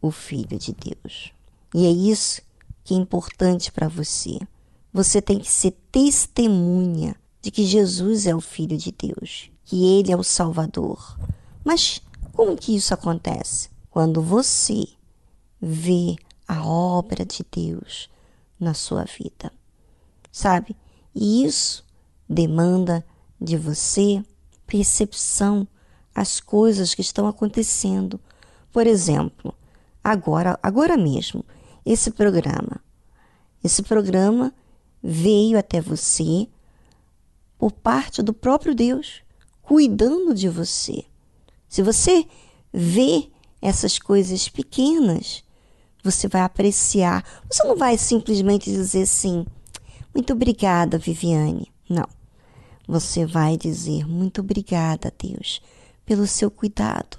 o 0.00 0.10
Filho 0.10 0.58
de 0.58 0.72
Deus. 0.72 1.32
E 1.74 1.86
é 1.86 1.90
isso 1.90 2.42
que 2.82 2.94
é 2.94 2.96
importante 2.96 3.72
para 3.72 3.88
você. 3.88 4.38
Você 4.92 5.20
tem 5.20 5.38
que 5.38 5.50
ser 5.50 5.72
testemunha 5.90 7.16
de 7.42 7.50
que 7.50 7.64
Jesus 7.64 8.26
é 8.26 8.34
o 8.34 8.40
Filho 8.40 8.76
de 8.76 8.92
Deus, 8.92 9.50
que 9.64 9.84
Ele 9.84 10.12
é 10.12 10.16
o 10.16 10.22
Salvador. 10.22 11.18
Mas 11.64 12.00
como 12.32 12.56
que 12.56 12.76
isso 12.76 12.94
acontece? 12.94 13.68
Quando 13.94 14.20
você 14.20 14.88
vê 15.60 16.16
a 16.48 16.66
obra 16.66 17.24
de 17.24 17.46
Deus 17.48 18.10
na 18.58 18.74
sua 18.74 19.04
vida, 19.04 19.52
sabe? 20.32 20.76
E 21.14 21.44
isso 21.44 21.84
demanda 22.28 23.06
de 23.40 23.56
você 23.56 24.20
percepção 24.66 25.64
às 26.12 26.40
coisas 26.40 26.92
que 26.92 27.02
estão 27.02 27.28
acontecendo. 27.28 28.18
Por 28.72 28.84
exemplo, 28.84 29.54
agora, 30.02 30.58
agora 30.60 30.96
mesmo, 30.96 31.44
esse 31.86 32.10
programa. 32.10 32.80
Esse 33.62 33.80
programa 33.80 34.52
veio 35.00 35.56
até 35.56 35.80
você 35.80 36.48
por 37.56 37.70
parte 37.70 38.22
do 38.22 38.34
próprio 38.34 38.74
Deus, 38.74 39.22
cuidando 39.62 40.34
de 40.34 40.48
você. 40.48 41.04
Se 41.68 41.80
você 41.80 42.26
vê 42.72 43.30
essas 43.64 43.98
coisas 43.98 44.46
pequenas, 44.46 45.42
você 46.02 46.28
vai 46.28 46.42
apreciar. 46.42 47.24
Você 47.50 47.66
não 47.66 47.76
vai 47.76 47.96
simplesmente 47.96 48.70
dizer 48.70 49.04
assim: 49.04 49.46
muito 50.14 50.34
obrigada, 50.34 50.98
Viviane. 50.98 51.72
Não. 51.88 52.06
Você 52.86 53.24
vai 53.24 53.56
dizer 53.56 54.06
muito 54.06 54.42
obrigada, 54.42 55.10
Deus, 55.18 55.62
pelo 56.04 56.26
seu 56.26 56.50
cuidado, 56.50 57.16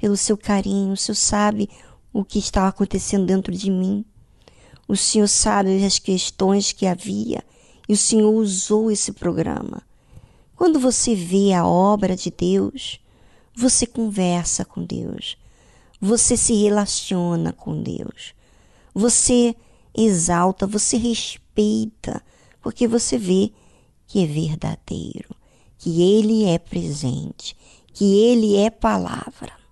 pelo 0.00 0.16
seu 0.16 0.38
carinho. 0.38 0.94
O 0.94 0.96
Senhor 0.96 1.16
sabe 1.16 1.68
o 2.10 2.24
que 2.24 2.38
está 2.38 2.66
acontecendo 2.66 3.26
dentro 3.26 3.54
de 3.54 3.70
mim. 3.70 4.06
O 4.88 4.96
Senhor 4.96 5.28
sabe 5.28 5.84
as 5.84 5.98
questões 5.98 6.72
que 6.72 6.86
havia 6.86 7.44
e 7.86 7.92
o 7.92 7.96
Senhor 7.96 8.30
usou 8.30 8.90
esse 8.90 9.12
programa. 9.12 9.82
Quando 10.56 10.80
você 10.80 11.14
vê 11.14 11.52
a 11.52 11.66
obra 11.66 12.16
de 12.16 12.30
Deus, 12.30 12.98
você 13.54 13.86
conversa 13.86 14.64
com 14.64 14.82
Deus, 14.82 15.36
você 16.04 16.36
se 16.36 16.52
relaciona 16.52 17.50
com 17.50 17.82
Deus, 17.82 18.34
você 18.92 19.56
exalta, 19.96 20.66
você 20.66 20.98
respeita, 20.98 22.22
porque 22.60 22.86
você 22.86 23.16
vê 23.16 23.50
que 24.06 24.22
é 24.22 24.26
verdadeiro, 24.26 25.34
que 25.78 26.02
Ele 26.02 26.44
é 26.44 26.58
presente, 26.58 27.56
que 27.94 28.18
Ele 28.18 28.54
é 28.54 28.68
palavra. 28.68 29.63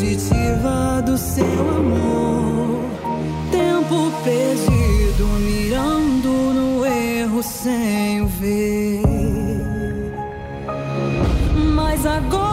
fugitiva 0.00 1.02
do 1.04 1.18
seu 1.18 1.44
amor. 1.44 2.80
Tempo 3.50 4.10
perdido, 4.24 5.26
mirando 5.40 6.28
no 6.54 6.86
erro 6.86 7.42
sem 7.42 8.22
o 8.22 8.26
ver. 8.26 9.02
Mas 11.74 12.06
agora. 12.06 12.49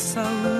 Vejo, 0.00 0.06
nessa 0.06 0.22
luz 0.22 0.59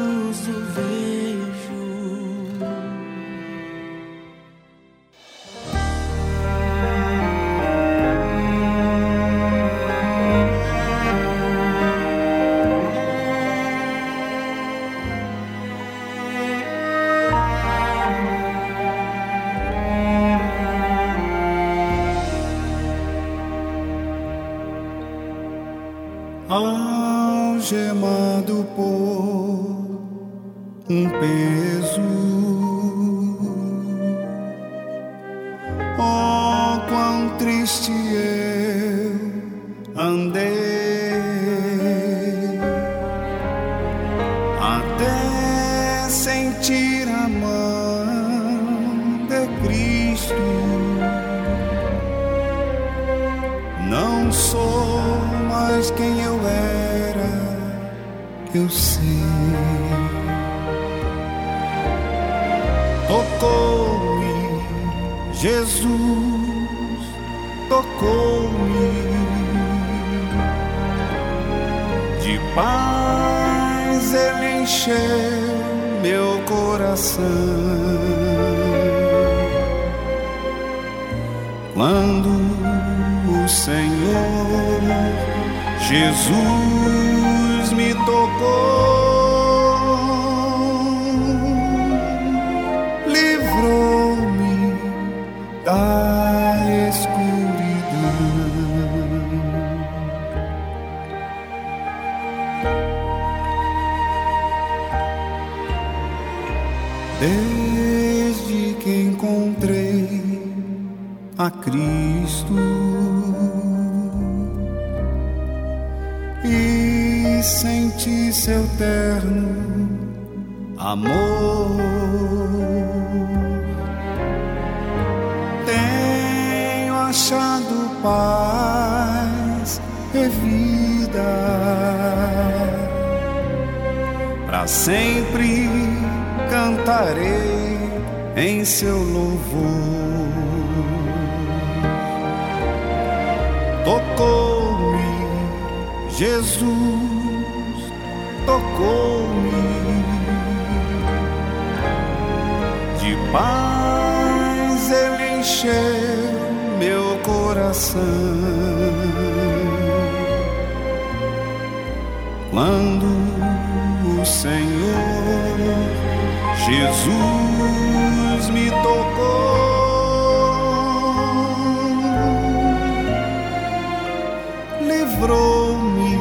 livrou-me 174.90 176.18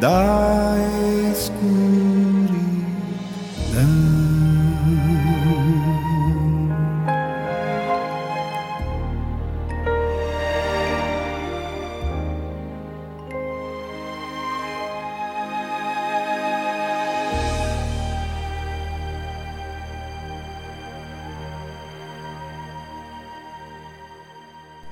da 0.00 0.76
escuridão. 1.30 1.87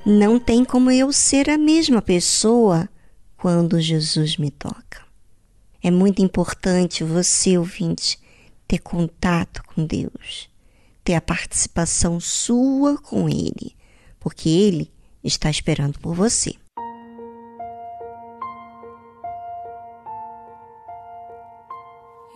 Não 0.09 0.39
tem 0.39 0.65
como 0.65 0.89
eu 0.89 1.13
ser 1.13 1.51
a 1.51 1.59
mesma 1.59 2.01
pessoa 2.01 2.89
quando 3.37 3.81
Jesus 3.81 4.37
me 4.37 4.53
toca. 4.53 5.05
É 5.83 5.91
muito 5.91 6.23
importante 6.23 7.03
você, 7.03 7.59
ouvinte, 7.59 8.17
ter 8.69 8.79
contato 8.79 9.65
com 9.65 9.85
Deus, 9.85 10.49
ter 11.03 11.15
a 11.15 11.21
participação 11.21 12.21
sua 12.21 12.97
com 12.99 13.29
Ele, 13.29 13.75
porque 14.21 14.49
Ele 14.49 14.93
está 15.25 15.51
esperando 15.51 15.99
por 15.99 16.15
você. 16.15 16.55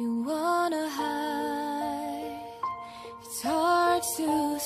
You 0.00 0.24
wanna 0.26 0.88
hide, 0.88 2.34
it's 3.22 3.42
hard 3.44 4.02
to 4.16 4.58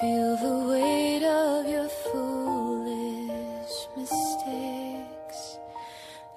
Feel 0.00 0.36
the 0.36 0.68
weight 0.68 1.24
of 1.24 1.66
your 1.66 1.88
foolish 1.88 3.76
mistakes. 3.96 5.58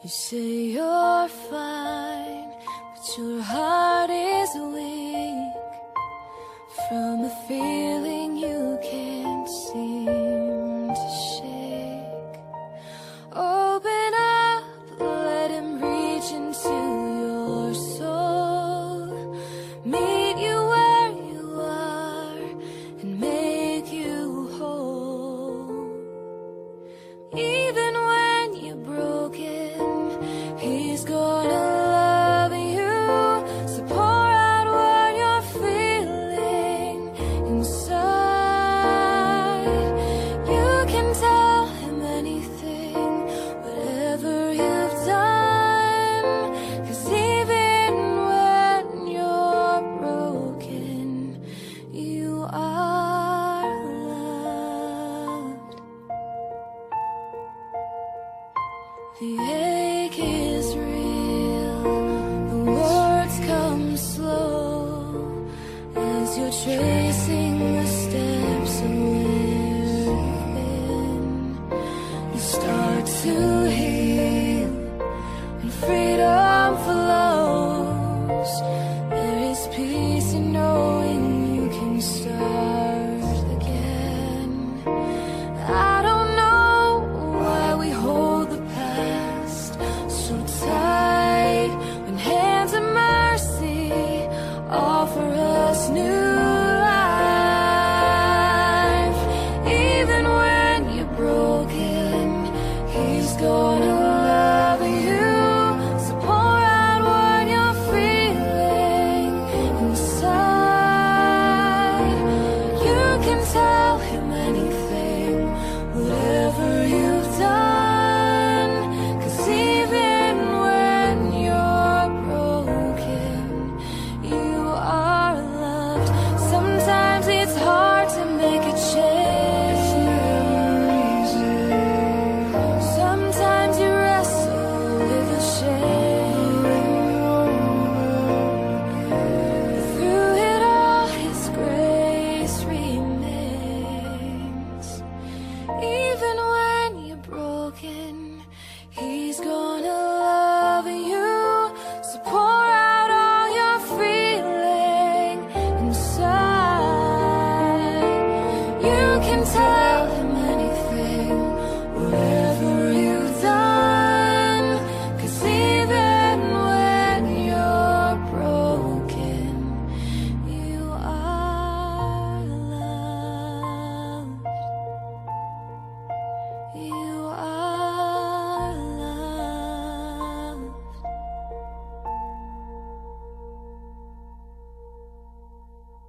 You 0.02 0.10
say 0.10 0.62
you're 0.76 1.28
fine, 1.28 2.54
but 2.94 3.18
your 3.18 3.42
heart 3.42 4.10
is 4.12 4.50
weak 4.56 5.54
from 6.88 7.24
the 7.24 7.36
fear. 7.50 7.99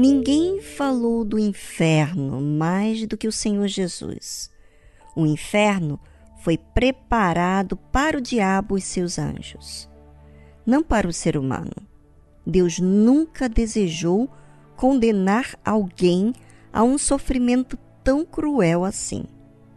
Ninguém 0.00 0.60
falou 0.60 1.24
do 1.24 1.36
inferno 1.36 2.40
mais 2.40 3.04
do 3.04 3.16
que 3.16 3.26
o 3.26 3.32
Senhor 3.32 3.66
Jesus. 3.66 4.48
O 5.16 5.26
inferno 5.26 5.98
foi 6.36 6.56
preparado 6.56 7.76
para 7.76 8.16
o 8.16 8.20
diabo 8.20 8.78
e 8.78 8.80
seus 8.80 9.18
anjos, 9.18 9.90
não 10.64 10.84
para 10.84 11.08
o 11.08 11.12
ser 11.12 11.36
humano. 11.36 11.74
Deus 12.46 12.78
nunca 12.78 13.48
desejou 13.48 14.30
condenar 14.76 15.58
alguém 15.64 16.32
a 16.72 16.84
um 16.84 16.96
sofrimento 16.96 17.76
tão 18.04 18.24
cruel 18.24 18.84
assim. 18.84 19.24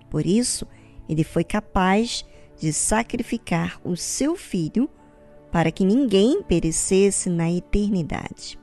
Por 0.07 0.23
isso, 0.23 0.67
ele 1.09 1.23
foi 1.23 1.43
capaz 1.43 2.23
de 2.59 2.71
sacrificar 2.71 3.81
o 3.83 3.97
seu 3.97 4.35
filho 4.35 4.87
para 5.51 5.71
que 5.71 5.83
ninguém 5.83 6.43
perecesse 6.43 7.27
na 7.27 7.51
eternidade. 7.51 8.60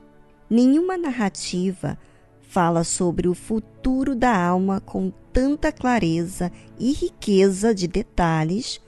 Nenhuma 0.50 0.96
narrativa 0.96 1.98
fala 2.40 2.82
sobre 2.82 3.28
o 3.28 3.34
futuro 3.34 4.14
da 4.14 4.34
alma 4.34 4.80
com 4.80 5.12
tanta 5.32 5.70
clareza 5.70 6.50
e 6.78 6.92
riqueza 6.92 7.74
de 7.74 7.86
detalhes 7.86 8.80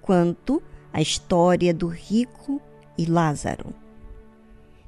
quanto 0.00 0.62
a 0.92 1.02
história 1.02 1.74
do 1.74 1.88
rico 1.88 2.60
e 2.96 3.04
Lázaro. 3.04 3.74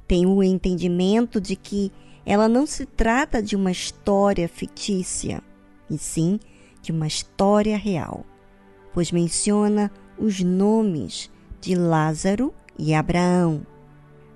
Tenho 0.07 0.31
o 0.31 0.43
entendimento 0.43 1.41
de 1.41 1.57
que 1.57 1.93
ela 2.25 2.49
não 2.49 2.65
se 2.65 2.87
trata 2.87 3.43
de 3.43 3.57
uma 3.57 3.73
história 3.73 4.49
fictícia, 4.49 5.43
e 5.91 5.99
sim 5.99 6.39
de 6.81 6.93
uma 6.93 7.07
história 7.07 7.77
real, 7.77 8.25
pois 8.95 9.11
menciona 9.11 9.91
os 10.17 10.41
nomes 10.41 11.31
de 11.61 11.75
Lázaro 11.75 12.55
e 12.79 12.95
Abraão. 12.95 13.67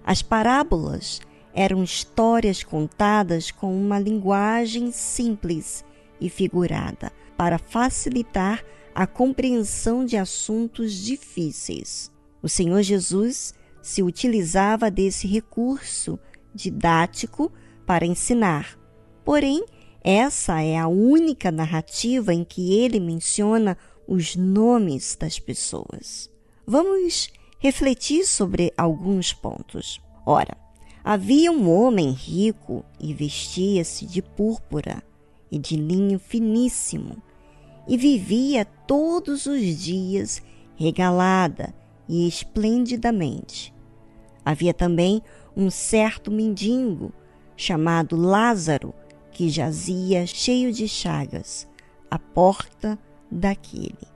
As 0.04 0.22
parábolas 0.22 1.20
eram 1.54 1.84
histórias 1.84 2.64
contadas 2.64 3.50
com 3.50 3.74
uma 3.74 3.98
linguagem 3.98 4.90
simples 4.90 5.84
e 6.20 6.28
figurada 6.28 7.12
para 7.36 7.58
facilitar 7.58 8.64
a 8.94 9.06
compreensão 9.06 10.04
de 10.04 10.16
assuntos 10.16 10.92
difíceis. 10.92 12.10
O 12.42 12.48
Senhor 12.48 12.82
Jesus 12.82 13.54
se 13.80 14.02
utilizava 14.02 14.90
desse 14.90 15.26
recurso 15.26 16.18
didático 16.54 17.52
para 17.86 18.04
ensinar. 18.04 18.78
Porém, 19.24 19.64
essa 20.02 20.60
é 20.60 20.76
a 20.76 20.88
única 20.88 21.50
narrativa 21.50 22.34
em 22.34 22.44
que 22.44 22.74
ele 22.78 23.00
menciona 23.00 23.76
os 24.06 24.36
nomes 24.36 25.16
das 25.18 25.38
pessoas. 25.38 26.30
Vamos 26.66 27.30
refletir 27.58 28.26
sobre 28.26 28.72
alguns 28.76 29.32
pontos. 29.32 30.00
Ora, 30.26 30.63
Havia 31.06 31.52
um 31.52 31.70
homem 31.70 32.12
rico 32.12 32.82
e 32.98 33.12
vestia-se 33.12 34.06
de 34.06 34.22
púrpura 34.22 35.02
e 35.52 35.58
de 35.58 35.76
linho 35.76 36.18
finíssimo, 36.18 37.22
e 37.86 37.98
vivia 37.98 38.64
todos 38.64 39.44
os 39.44 39.60
dias 39.60 40.42
regalada 40.74 41.74
e 42.08 42.26
esplendidamente. 42.26 43.74
Havia 44.42 44.72
também 44.72 45.20
um 45.54 45.68
certo 45.68 46.30
mendigo 46.30 47.12
chamado 47.54 48.16
Lázaro, 48.16 48.94
que 49.30 49.50
jazia 49.50 50.26
cheio 50.26 50.72
de 50.72 50.88
chagas, 50.88 51.68
à 52.10 52.18
porta 52.18 52.98
daquele, 53.30 54.08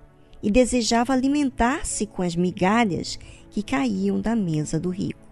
e 0.42 0.50
desejava 0.50 1.12
alimentar-se 1.12 2.06
com 2.06 2.22
as 2.22 2.34
migalhas 2.34 3.18
que 3.50 3.62
caíam 3.62 4.18
da 4.18 4.34
mesa 4.34 4.80
do 4.80 4.88
rico 4.88 5.27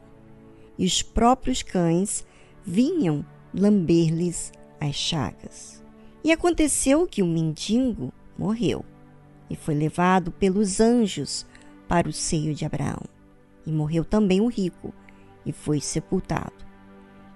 e 0.79 0.85
os 0.85 1.03
próprios 1.03 1.63
cães 1.63 2.27
vinham 2.65 3.25
lamber-lhes 3.55 4.53
as 4.81 4.95
chagas. 4.95 5.83
E 6.23 6.33
aconteceu 6.33 7.07
que 7.07 7.23
o 7.23 7.27
mendigo 7.27 8.13
morreu 8.39 8.85
e 9.49 9.57
foi 9.57 9.75
levado 9.75 10.31
pelos 10.33 10.81
anjos 10.81 11.47
para 11.89 12.09
o 12.09 12.13
seio 12.13 12.55
de 12.55 12.65
Abraão. 12.65 13.03
E 13.65 13.73
morreu 13.73 14.05
também 14.05 14.41
o 14.41 14.49
rico 14.49 14.93
e 15.45 15.53
foi 15.53 15.81
sepultado. 15.81 16.67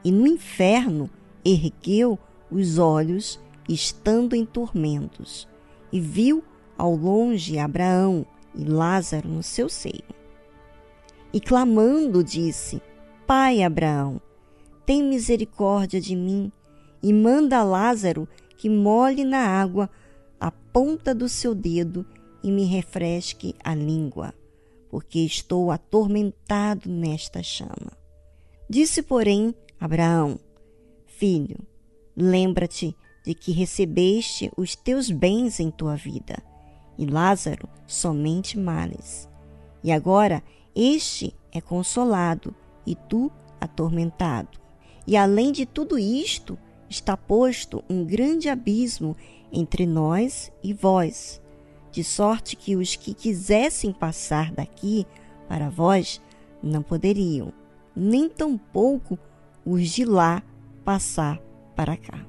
E 0.05 0.11
no 0.11 0.27
inferno 0.27 1.09
ergueu 1.45 2.19
os 2.51 2.79
olhos, 2.79 3.41
estando 3.69 4.35
em 4.35 4.45
tormentos, 4.45 5.49
e 5.93 6.01
viu 6.01 6.43
ao 6.77 6.95
longe 6.95 7.59
Abraão 7.59 8.27
e 8.55 8.65
Lázaro 8.65 9.29
no 9.29 9.43
seu 9.43 9.69
seio. 9.69 10.03
E 11.33 11.41
clamando, 11.41 12.25
disse: 12.25 12.83
Pai 13.33 13.63
Abraão, 13.63 14.21
tem 14.85 15.05
misericórdia 15.05 16.01
de 16.01 16.17
mim 16.17 16.51
e 17.01 17.13
manda 17.13 17.63
Lázaro 17.63 18.29
que 18.57 18.69
molhe 18.69 19.25
na 19.25 19.39
água 19.39 19.89
a 20.41 20.51
ponta 20.51 21.15
do 21.15 21.29
seu 21.29 21.55
dedo 21.55 22.05
e 22.43 22.51
me 22.51 22.65
refresque 22.65 23.55
a 23.63 23.73
língua, 23.73 24.35
porque 24.91 25.21
estou 25.21 25.71
atormentado 25.71 26.91
nesta 26.91 27.41
chama. 27.41 27.93
Disse, 28.69 29.01
porém, 29.01 29.55
Abraão: 29.79 30.37
Filho, 31.07 31.59
lembra-te 32.17 32.97
de 33.25 33.33
que 33.33 33.53
recebeste 33.53 34.51
os 34.57 34.75
teus 34.75 35.09
bens 35.09 35.61
em 35.61 35.71
tua 35.71 35.95
vida, 35.95 36.43
e 36.99 37.07
Lázaro 37.07 37.69
somente 37.87 38.59
males. 38.59 39.29
E 39.85 39.93
agora 39.93 40.43
este 40.75 41.33
é 41.53 41.61
consolado 41.61 42.53
e 42.91 42.97
tu 43.09 43.31
atormentado. 43.61 44.59
E 45.07 45.17
além 45.17 45.53
de 45.53 45.65
tudo 45.65 45.97
isto, 45.97 46.59
está 46.89 47.17
posto 47.17 47.85
um 47.89 48.05
grande 48.05 48.49
abismo 48.49 49.17
entre 49.53 49.87
nós 49.87 50.53
e 50.63 50.73
vós, 50.73 51.41
de 51.93 52.03
sorte 52.03 52.57
que 52.57 52.75
os 52.75 52.97
que 52.97 53.15
quisessem 53.15 53.93
passar 53.93 54.51
daqui 54.51 55.07
para 55.49 55.71
vós 55.71 56.21
não 56.61 56.83
poderiam, 56.83 57.53
nem 57.95 58.29
tampouco 58.29 59.17
os 59.65 59.89
de 59.89 60.05
lá 60.05 60.43
passar 60.85 61.41
para 61.77 61.97
cá. 61.97 62.27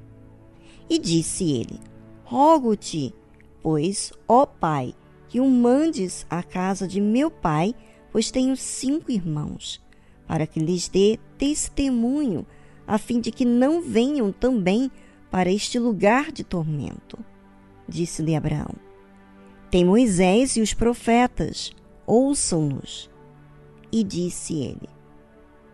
E 0.88 0.96
disse 0.96 1.50
ele: 1.50 1.80
Rogo-te, 2.24 3.12
pois, 3.60 4.12
ó 4.28 4.46
Pai, 4.46 4.94
que 5.28 5.40
o 5.40 5.48
mandes 5.48 6.24
à 6.30 6.42
casa 6.42 6.86
de 6.86 7.00
meu 7.00 7.30
pai, 7.30 7.74
pois 8.12 8.30
tenho 8.30 8.56
cinco 8.56 9.10
irmãos 9.10 9.82
para 10.26 10.46
que 10.46 10.60
lhes 10.60 10.88
dê 10.88 11.18
testemunho, 11.36 12.46
a 12.86 12.98
fim 12.98 13.20
de 13.20 13.30
que 13.30 13.44
não 13.44 13.82
venham 13.82 14.32
também 14.32 14.90
para 15.30 15.50
este 15.50 15.78
lugar 15.78 16.30
de 16.30 16.44
tormento. 16.44 17.18
Disse-lhe 17.88 18.36
Abraão: 18.36 18.74
Tem 19.70 19.84
Moisés 19.84 20.56
e 20.56 20.60
os 20.60 20.74
profetas, 20.74 21.72
ouçam-nos. 22.06 23.10
E 23.90 24.02
disse 24.02 24.54
ele: 24.54 24.88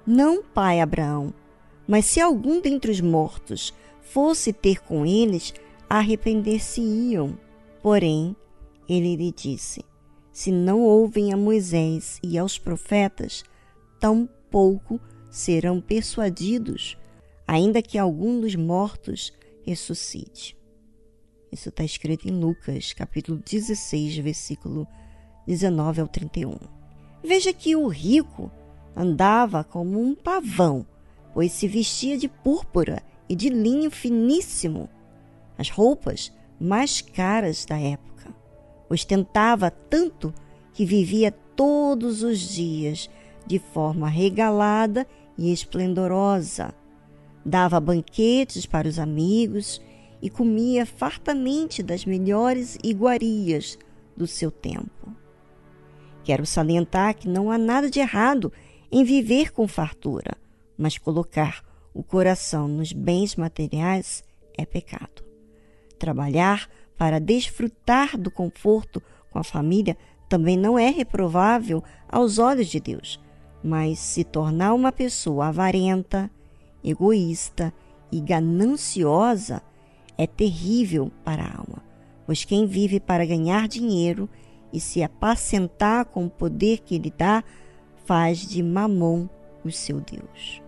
Não, 0.06 0.42
pai 0.42 0.80
Abraão, 0.80 1.32
mas 1.86 2.04
se 2.04 2.20
algum 2.20 2.60
dentre 2.60 2.90
os 2.90 3.00
mortos 3.00 3.72
fosse 4.00 4.52
ter 4.52 4.80
com 4.80 5.04
eles, 5.04 5.54
arrepender-se-iam. 5.88 7.38
Porém, 7.82 8.34
ele 8.88 9.16
lhe 9.16 9.32
disse: 9.32 9.84
Se 10.32 10.50
não 10.50 10.80
ouvem 10.80 11.32
a 11.32 11.36
Moisés 11.36 12.18
e 12.22 12.38
aos 12.38 12.58
profetas, 12.58 13.44
tão 14.00 14.28
pouco 14.50 15.00
serão 15.30 15.80
persuadidos, 15.80 16.96
ainda 17.46 17.82
que 17.82 17.98
algum 17.98 18.40
dos 18.40 18.54
mortos 18.54 19.32
ressuscite. 19.64 20.56
Isso 21.50 21.68
está 21.70 21.82
escrito 21.82 22.28
em 22.28 22.32
Lucas, 22.32 22.92
capítulo 22.92 23.38
16, 23.38 24.18
versículo 24.18 24.86
19 25.46 26.00
ao 26.00 26.08
31. 26.08 26.56
Veja 27.22 27.52
que 27.52 27.74
o 27.74 27.88
rico 27.88 28.50
andava 28.94 29.64
como 29.64 30.00
um 30.00 30.14
pavão, 30.14 30.86
pois 31.32 31.52
se 31.52 31.66
vestia 31.66 32.18
de 32.18 32.28
púrpura 32.28 33.02
e 33.28 33.34
de 33.34 33.48
linho 33.48 33.90
finíssimo, 33.90 34.88
as 35.56 35.70
roupas 35.70 36.32
mais 36.60 37.00
caras 37.00 37.64
da 37.64 37.78
época. 37.78 38.34
Ostentava 38.90 39.70
tanto 39.70 40.34
que 40.72 40.84
vivia 40.84 41.30
todos 41.30 42.22
os 42.22 42.38
dias 42.38 43.10
de 43.48 43.58
forma 43.58 44.08
regalada 44.08 45.06
e 45.38 45.50
esplendorosa, 45.50 46.74
dava 47.42 47.80
banquetes 47.80 48.66
para 48.66 48.86
os 48.86 48.98
amigos 48.98 49.80
e 50.20 50.28
comia 50.28 50.84
fartamente 50.84 51.82
das 51.82 52.04
melhores 52.04 52.76
iguarias 52.84 53.78
do 54.14 54.26
seu 54.26 54.50
tempo. 54.50 55.16
Quero 56.24 56.44
salientar 56.44 57.16
que 57.16 57.26
não 57.26 57.50
há 57.50 57.56
nada 57.56 57.88
de 57.88 58.00
errado 58.00 58.52
em 58.92 59.02
viver 59.02 59.50
com 59.50 59.66
fartura, 59.66 60.36
mas 60.76 60.98
colocar 60.98 61.64
o 61.94 62.02
coração 62.02 62.68
nos 62.68 62.92
bens 62.92 63.34
materiais 63.34 64.22
é 64.58 64.66
pecado. 64.66 65.24
Trabalhar 65.98 66.68
para 66.98 67.18
desfrutar 67.18 68.18
do 68.18 68.30
conforto 68.30 69.02
com 69.30 69.38
a 69.38 69.44
família 69.44 69.96
também 70.28 70.56
não 70.58 70.78
é 70.78 70.90
reprovável 70.90 71.82
aos 72.06 72.38
olhos 72.38 72.66
de 72.66 72.78
Deus, 72.78 73.18
mas 73.62 73.98
se 73.98 74.24
tornar 74.24 74.74
uma 74.74 74.92
pessoa 74.92 75.48
avarenta, 75.48 76.30
egoísta 76.82 77.72
e 78.10 78.20
gananciosa 78.20 79.62
é 80.16 80.26
terrível 80.26 81.10
para 81.24 81.42
a 81.42 81.58
alma, 81.58 81.82
pois 82.26 82.44
quem 82.44 82.66
vive 82.66 83.00
para 83.00 83.26
ganhar 83.26 83.68
dinheiro 83.68 84.28
e 84.72 84.80
se 84.80 85.02
apacentar 85.02 86.04
com 86.06 86.26
o 86.26 86.30
poder 86.30 86.78
que 86.80 86.94
ele 86.94 87.12
dá, 87.16 87.42
faz 88.04 88.46
de 88.46 88.62
Mamon 88.62 89.28
o 89.64 89.70
seu 89.70 90.00
Deus. 90.00 90.62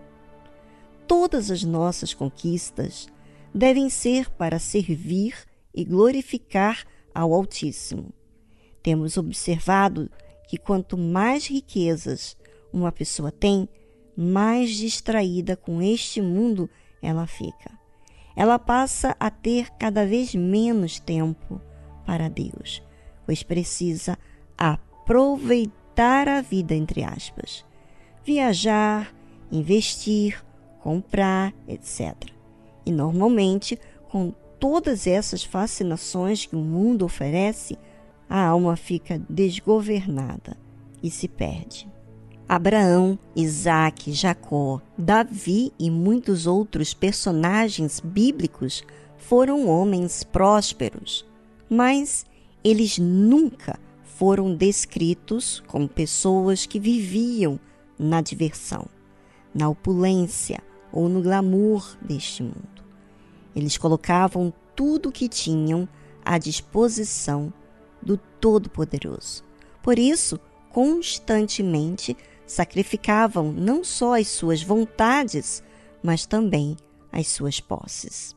Todas 1.07 1.51
as 1.51 1.63
nossas 1.63 2.13
conquistas 2.13 3.07
devem 3.53 3.89
ser 3.89 4.29
para 4.29 4.59
servir 4.59 5.35
e 5.73 5.83
glorificar 5.83 6.83
ao 7.13 7.33
Altíssimo. 7.33 8.13
Temos 8.81 9.17
observado 9.17 10.09
que 10.47 10.57
quanto 10.57 10.97
mais 10.97 11.47
riquezas 11.47 12.35
uma 12.73 12.91
pessoa 12.91 13.31
tem, 13.31 13.67
mais 14.15 14.71
distraída 14.71 15.55
com 15.55 15.81
este 15.81 16.21
mundo 16.21 16.69
ela 17.01 17.25
fica. 17.25 17.71
Ela 18.35 18.57
passa 18.57 19.15
a 19.19 19.29
ter 19.29 19.69
cada 19.71 20.05
vez 20.05 20.33
menos 20.33 20.99
tempo 20.99 21.61
para 22.05 22.29
Deus, 22.29 22.81
pois 23.25 23.43
precisa 23.43 24.17
aproveitar 24.57 26.27
a 26.27 26.41
vida, 26.41 26.73
entre 26.73 27.03
aspas. 27.03 27.65
Viajar, 28.23 29.13
investir, 29.51 30.43
comprar, 30.79 31.53
etc. 31.67 32.15
E 32.85 32.91
normalmente, 32.91 33.77
com 34.09 34.33
todas 34.59 35.07
essas 35.07 35.43
fascinações 35.43 36.45
que 36.45 36.55
o 36.55 36.59
mundo 36.59 37.03
oferece, 37.03 37.77
a 38.29 38.45
alma 38.45 38.75
fica 38.75 39.19
desgovernada 39.29 40.55
e 41.03 41.09
se 41.09 41.27
perde. 41.27 41.90
Abraão, 42.53 43.17
Isaac, 43.33 44.11
Jacó, 44.11 44.81
Davi 44.97 45.71
e 45.79 45.89
muitos 45.89 46.45
outros 46.45 46.93
personagens 46.93 48.01
bíblicos 48.01 48.83
foram 49.15 49.69
homens 49.69 50.25
prósperos, 50.25 51.25
mas 51.69 52.25
eles 52.61 52.97
nunca 52.97 53.79
foram 54.03 54.53
descritos 54.53 55.63
como 55.65 55.87
pessoas 55.87 56.65
que 56.65 56.77
viviam 56.77 57.57
na 57.97 58.19
diversão, 58.19 58.85
na 59.55 59.69
opulência 59.69 60.61
ou 60.91 61.07
no 61.07 61.21
glamour 61.21 61.95
deste 62.01 62.43
mundo. 62.43 62.83
Eles 63.55 63.77
colocavam 63.77 64.51
tudo 64.75 65.07
o 65.07 65.11
que 65.13 65.29
tinham 65.29 65.87
à 66.25 66.37
disposição 66.37 67.53
do 68.01 68.17
Todo-Poderoso. 68.17 69.41
Por 69.81 69.97
isso, 69.97 70.37
constantemente 70.69 72.17
sacrificavam 72.51 73.51
não 73.51 73.83
só 73.83 74.19
as 74.19 74.27
suas 74.27 74.61
vontades, 74.61 75.63
mas 76.03 76.25
também 76.25 76.75
as 77.11 77.27
suas 77.27 77.59
posses. 77.59 78.35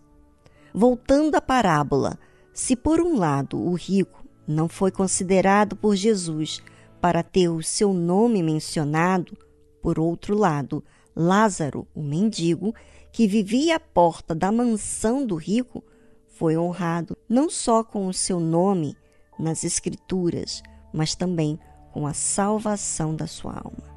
Voltando 0.72 1.34
à 1.34 1.40
parábola, 1.40 2.18
se 2.52 2.76
por 2.76 3.00
um 3.00 3.16
lado 3.16 3.60
o 3.60 3.74
rico 3.74 4.24
não 4.46 4.68
foi 4.68 4.90
considerado 4.90 5.74
por 5.74 5.96
Jesus 5.96 6.62
para 7.00 7.22
ter 7.22 7.48
o 7.48 7.62
seu 7.62 7.92
nome 7.92 8.42
mencionado, 8.42 9.36
por 9.82 9.98
outro 9.98 10.36
lado, 10.36 10.82
Lázaro, 11.14 11.86
o 11.94 12.02
mendigo, 12.02 12.74
que 13.12 13.26
vivia 13.26 13.76
à 13.76 13.80
porta 13.80 14.34
da 14.34 14.50
mansão 14.50 15.26
do 15.26 15.36
rico, 15.36 15.84
foi 16.28 16.56
honrado 16.56 17.16
não 17.28 17.48
só 17.50 17.84
com 17.84 18.06
o 18.06 18.14
seu 18.14 18.40
nome 18.40 18.96
nas 19.38 19.62
Escrituras, 19.62 20.62
mas 20.92 21.14
também 21.14 21.58
com 21.92 22.06
a 22.06 22.14
salvação 22.14 23.14
da 23.14 23.26
sua 23.26 23.54
alma. 23.54 23.93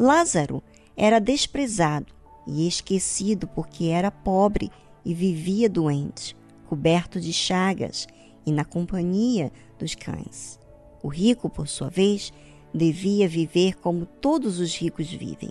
Lázaro 0.00 0.62
era 0.96 1.18
desprezado 1.18 2.14
e 2.46 2.68
esquecido 2.68 3.48
porque 3.48 3.86
era 3.86 4.12
pobre 4.12 4.70
e 5.04 5.12
vivia 5.12 5.68
doente, 5.68 6.36
coberto 6.68 7.20
de 7.20 7.32
chagas 7.32 8.06
e 8.46 8.52
na 8.52 8.64
companhia 8.64 9.50
dos 9.76 9.96
cães. 9.96 10.60
O 11.02 11.08
rico, 11.08 11.50
por 11.50 11.66
sua 11.66 11.90
vez, 11.90 12.32
devia 12.72 13.28
viver 13.28 13.74
como 13.74 14.06
todos 14.06 14.60
os 14.60 14.72
ricos 14.72 15.10
vivem, 15.10 15.50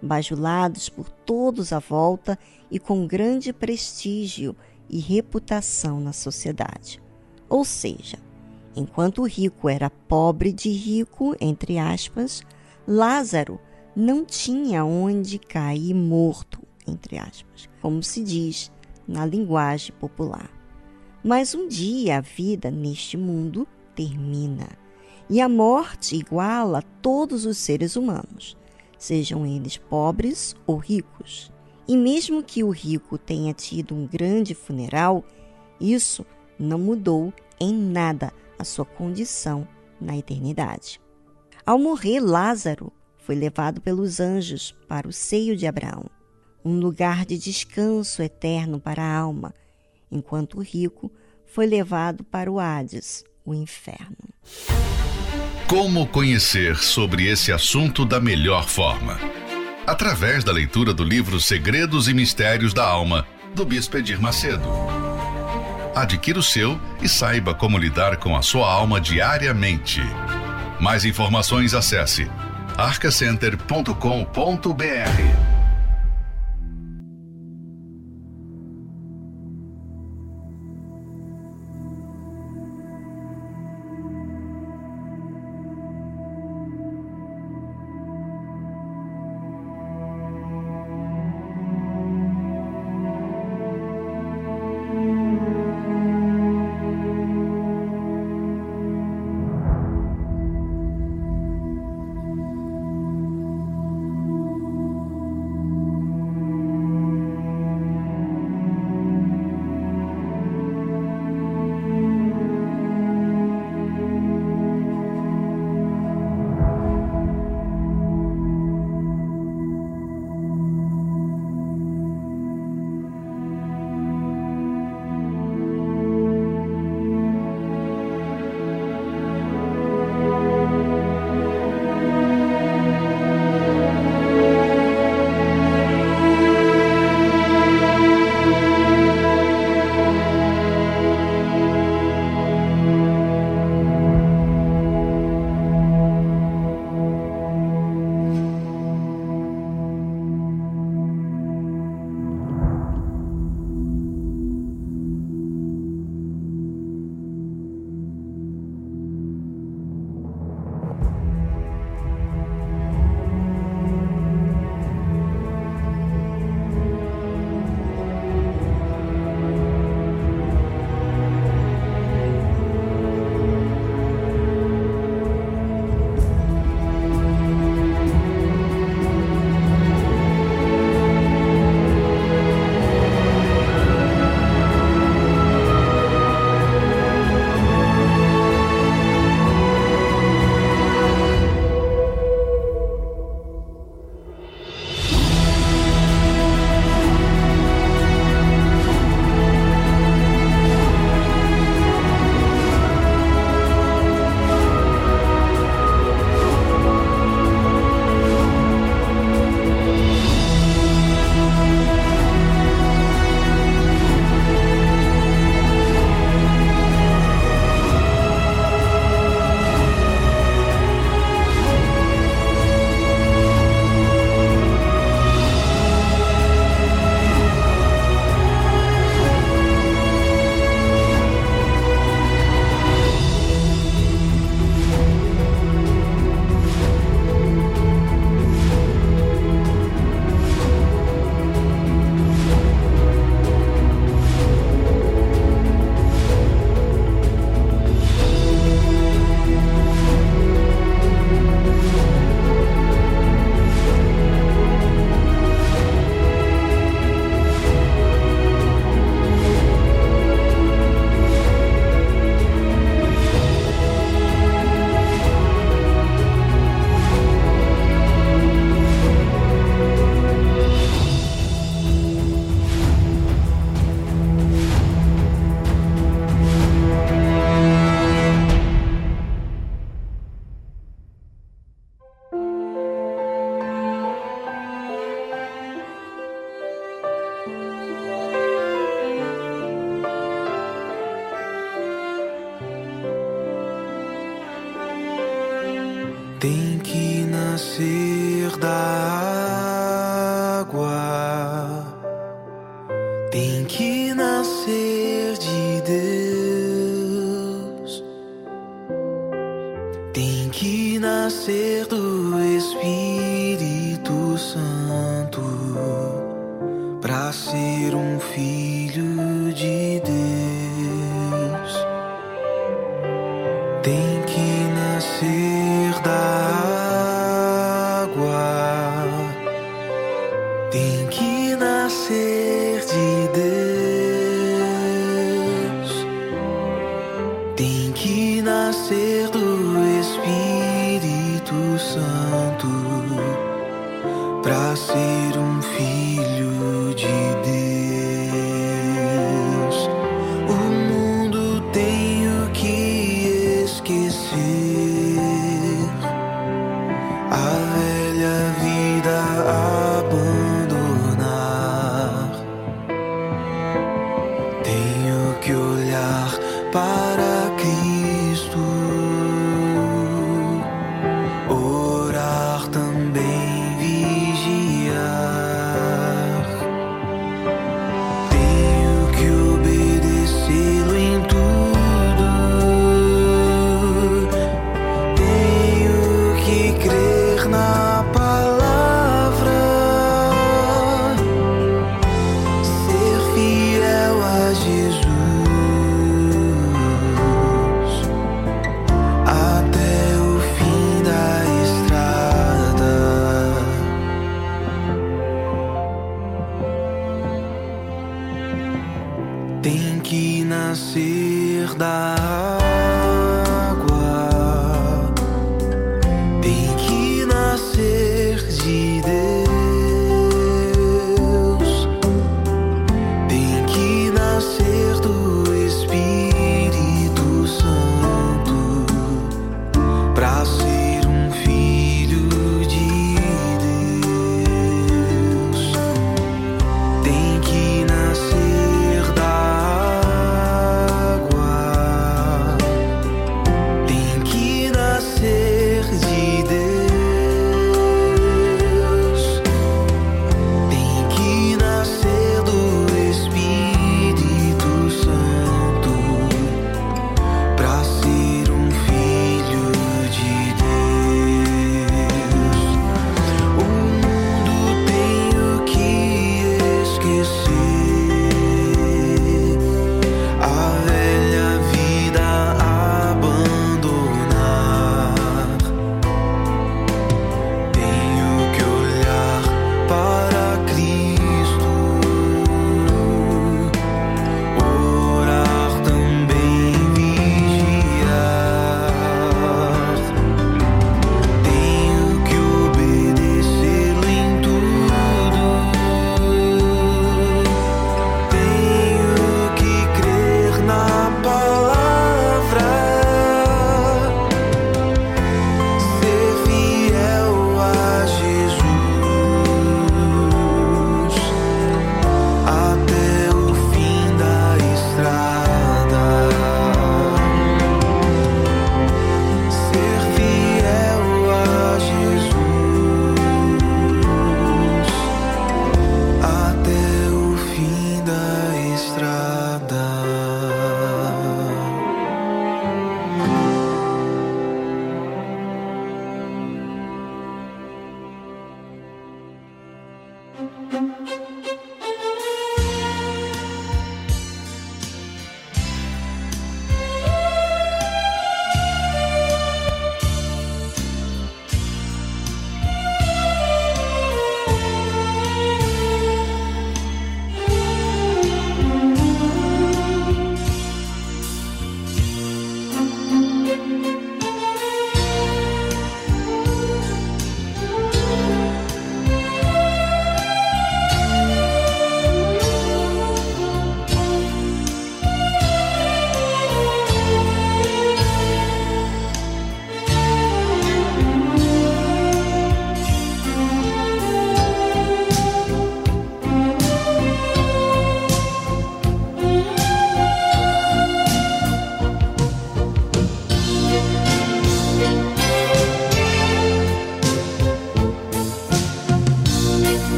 bajulados 0.00 0.88
por 0.88 1.10
todos 1.10 1.70
à 1.70 1.78
volta 1.78 2.38
e 2.70 2.78
com 2.78 3.06
grande 3.06 3.52
prestígio 3.52 4.56
e 4.88 5.00
reputação 5.00 6.00
na 6.00 6.14
sociedade. 6.14 6.98
Ou 7.46 7.62
seja, 7.62 8.16
enquanto 8.74 9.20
o 9.20 9.26
rico 9.26 9.68
era 9.68 9.90
pobre 9.90 10.50
de 10.50 10.70
rico, 10.70 11.36
entre 11.38 11.78
aspas, 11.78 12.42
Lázaro 12.88 13.60
não 13.94 14.24
tinha 14.24 14.84
onde 14.84 15.38
cair 15.38 15.94
morto, 15.94 16.60
entre 16.86 17.18
aspas, 17.18 17.68
como 17.80 18.02
se 18.02 18.22
diz 18.22 18.72
na 19.06 19.26
linguagem 19.26 19.94
popular. 19.96 20.50
Mas 21.22 21.54
um 21.54 21.68
dia 21.68 22.18
a 22.18 22.20
vida 22.20 22.70
neste 22.70 23.16
mundo 23.16 23.66
termina 23.94 24.68
e 25.28 25.40
a 25.40 25.48
morte 25.48 26.16
iguala 26.16 26.82
todos 27.00 27.46
os 27.46 27.56
seres 27.58 27.96
humanos, 27.96 28.56
sejam 28.98 29.46
eles 29.46 29.76
pobres 29.76 30.54
ou 30.66 30.76
ricos. 30.76 31.52
E 31.86 31.96
mesmo 31.96 32.42
que 32.42 32.62
o 32.62 32.70
rico 32.70 33.18
tenha 33.18 33.52
tido 33.52 33.94
um 33.94 34.06
grande 34.06 34.54
funeral, 34.54 35.24
isso 35.80 36.24
não 36.58 36.78
mudou 36.78 37.32
em 37.58 37.74
nada 37.74 38.32
a 38.58 38.64
sua 38.64 38.84
condição 38.84 39.66
na 40.00 40.16
eternidade. 40.16 41.00
Ao 41.64 41.78
morrer 41.78 42.20
Lázaro, 42.20 42.92
foi 43.24 43.34
levado 43.34 43.80
pelos 43.80 44.20
anjos 44.20 44.74
para 44.88 45.08
o 45.08 45.12
seio 45.12 45.56
de 45.56 45.66
Abraão, 45.66 46.10
um 46.64 46.78
lugar 46.78 47.24
de 47.24 47.38
descanso 47.38 48.22
eterno 48.22 48.80
para 48.80 49.02
a 49.02 49.16
alma, 49.16 49.54
enquanto 50.10 50.58
o 50.58 50.62
rico 50.62 51.10
foi 51.46 51.66
levado 51.66 52.24
para 52.24 52.50
o 52.50 52.58
Hades, 52.58 53.24
o 53.44 53.54
inferno. 53.54 54.16
Como 55.68 56.06
conhecer 56.06 56.76
sobre 56.76 57.26
esse 57.26 57.52
assunto 57.52 58.04
da 58.04 58.20
melhor 58.20 58.68
forma? 58.68 59.18
Através 59.86 60.44
da 60.44 60.52
leitura 60.52 60.92
do 60.92 61.02
livro 61.02 61.40
Segredos 61.40 62.08
e 62.08 62.14
Mistérios 62.14 62.74
da 62.74 62.84
Alma, 62.84 63.26
do 63.54 63.64
Bispo 63.64 63.96
Edir 63.96 64.20
Macedo. 64.20 64.68
Adquira 65.94 66.38
o 66.38 66.42
seu 66.42 66.80
e 67.02 67.08
saiba 67.08 67.54
como 67.54 67.78
lidar 67.78 68.16
com 68.16 68.36
a 68.36 68.42
sua 68.42 68.70
alma 68.70 69.00
diariamente. 69.00 70.00
Mais 70.80 71.04
informações 71.04 71.74
acesse 71.74 72.28
arcacenter.com.br 72.78 75.51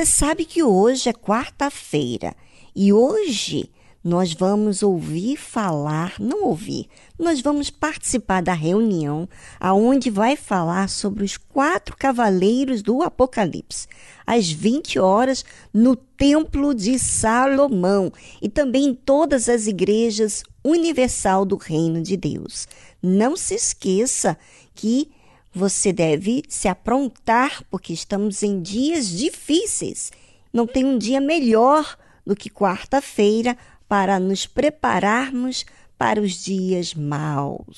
Você 0.00 0.06
sabe 0.06 0.46
que 0.46 0.62
hoje 0.62 1.10
é 1.10 1.12
quarta-feira 1.12 2.34
e 2.74 2.90
hoje 2.90 3.70
nós 4.02 4.32
vamos 4.32 4.82
ouvir 4.82 5.36
falar, 5.36 6.14
não 6.18 6.44
ouvir, 6.44 6.88
nós 7.18 7.42
vamos 7.42 7.68
participar 7.68 8.40
da 8.40 8.54
reunião 8.54 9.28
aonde 9.60 10.08
vai 10.08 10.36
falar 10.36 10.88
sobre 10.88 11.22
os 11.22 11.36
quatro 11.36 11.94
cavaleiros 11.98 12.80
do 12.80 13.02
Apocalipse, 13.02 13.86
às 14.26 14.50
20 14.50 14.98
horas 14.98 15.44
no 15.70 15.94
Templo 15.94 16.74
de 16.74 16.98
Salomão 16.98 18.10
e 18.40 18.48
também 18.48 18.86
em 18.86 18.94
todas 18.94 19.50
as 19.50 19.66
igrejas 19.66 20.42
universal 20.64 21.44
do 21.44 21.56
Reino 21.56 22.00
de 22.00 22.16
Deus. 22.16 22.66
Não 23.02 23.36
se 23.36 23.54
esqueça 23.54 24.38
que 24.74 25.10
você 25.52 25.92
deve 25.92 26.42
se 26.48 26.68
aprontar 26.68 27.64
porque 27.70 27.92
estamos 27.92 28.42
em 28.42 28.60
dias 28.60 29.08
difíceis. 29.08 30.10
Não 30.52 30.66
tem 30.66 30.84
um 30.84 30.96
dia 30.96 31.20
melhor 31.20 31.96
do 32.26 32.36
que 32.36 32.48
quarta-feira 32.48 33.56
para 33.88 34.20
nos 34.20 34.46
prepararmos 34.46 35.64
para 35.98 36.20
os 36.20 36.44
dias 36.44 36.94
maus. 36.94 37.76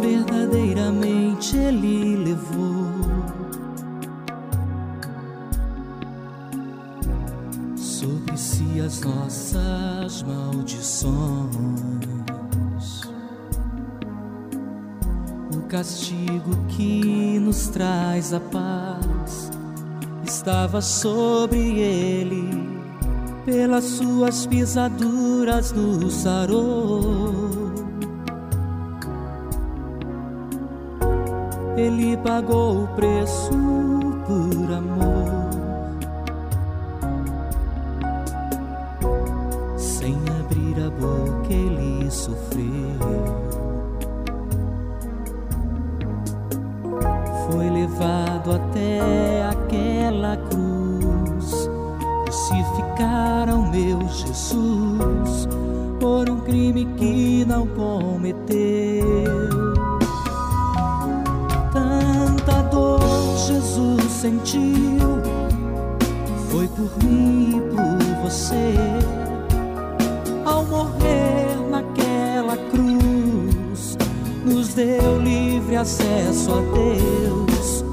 Verdadeiramente 0.00 1.56
Ele 1.56 2.16
levou 2.16 2.84
sobre 7.76 8.36
si 8.36 8.80
as 8.84 9.00
nossas 9.00 10.22
maldições. 10.22 12.03
Castigo 15.64 16.56
que 16.68 17.38
nos 17.38 17.68
traz 17.68 18.32
a 18.32 18.40
paz 18.40 19.50
estava 20.24 20.80
sobre 20.80 21.78
ele 21.78 22.74
pelas 23.44 23.84
suas 23.84 24.46
pisaduras 24.46 25.72
nos 25.72 26.14
sarou. 26.14 27.72
Ele 31.76 32.16
pagou 32.18 32.84
o 32.84 32.88
preço 32.88 33.50
por 34.26 34.72
amor. 34.72 35.44
Sem 39.76 40.16
abrir 40.40 40.86
a 40.86 40.90
boca, 40.90 41.52
ele 41.52 42.10
sofreu. 42.10 42.73
Foi 47.46 47.70
levado 47.70 48.52
até 48.52 49.46
aquela 49.48 50.36
cruz 50.36 51.68
crucificaram 52.34 53.70
meu 53.70 54.00
Jesus 54.08 55.48
por 56.00 56.28
um 56.28 56.40
crime 56.40 56.84
que 56.96 57.44
não 57.44 57.66
cometeu. 57.66 59.04
Tanta 61.72 62.62
dor 62.70 63.00
Jesus 63.46 64.10
sentiu, 64.10 65.22
foi 66.50 66.68
por 66.68 66.90
mim 67.04 67.56
e 67.56 67.60
por 67.60 68.22
você. 68.22 68.74
Ao 70.44 70.64
morrer 70.64 71.23
deu 74.74 75.18
livre 75.18 75.76
acesso 75.76 76.52
a 76.52 76.60
Deus. 76.60 77.84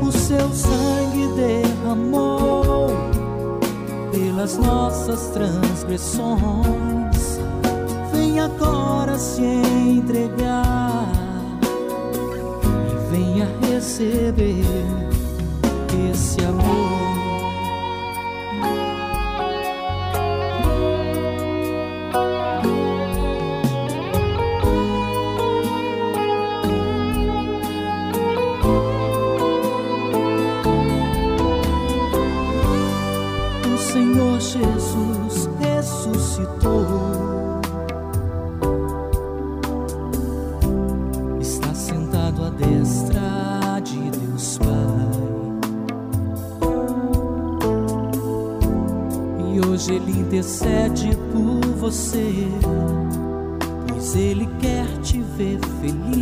O 0.00 0.10
seu 0.12 0.48
sangue 0.52 1.26
derramou 1.34 2.88
pelas 4.12 4.56
nossas 4.56 5.30
transgressões. 5.30 7.40
Vem 8.12 8.38
agora 8.40 9.18
se 9.18 9.42
entregar 9.42 11.08
e 12.88 12.94
venha 13.10 13.48
receber 13.68 15.17
você, 51.98 52.46
pois 53.88 54.14
Ele 54.14 54.48
quer 54.60 54.86
te 55.02 55.20
ver 55.36 55.58
feliz. 55.80 56.17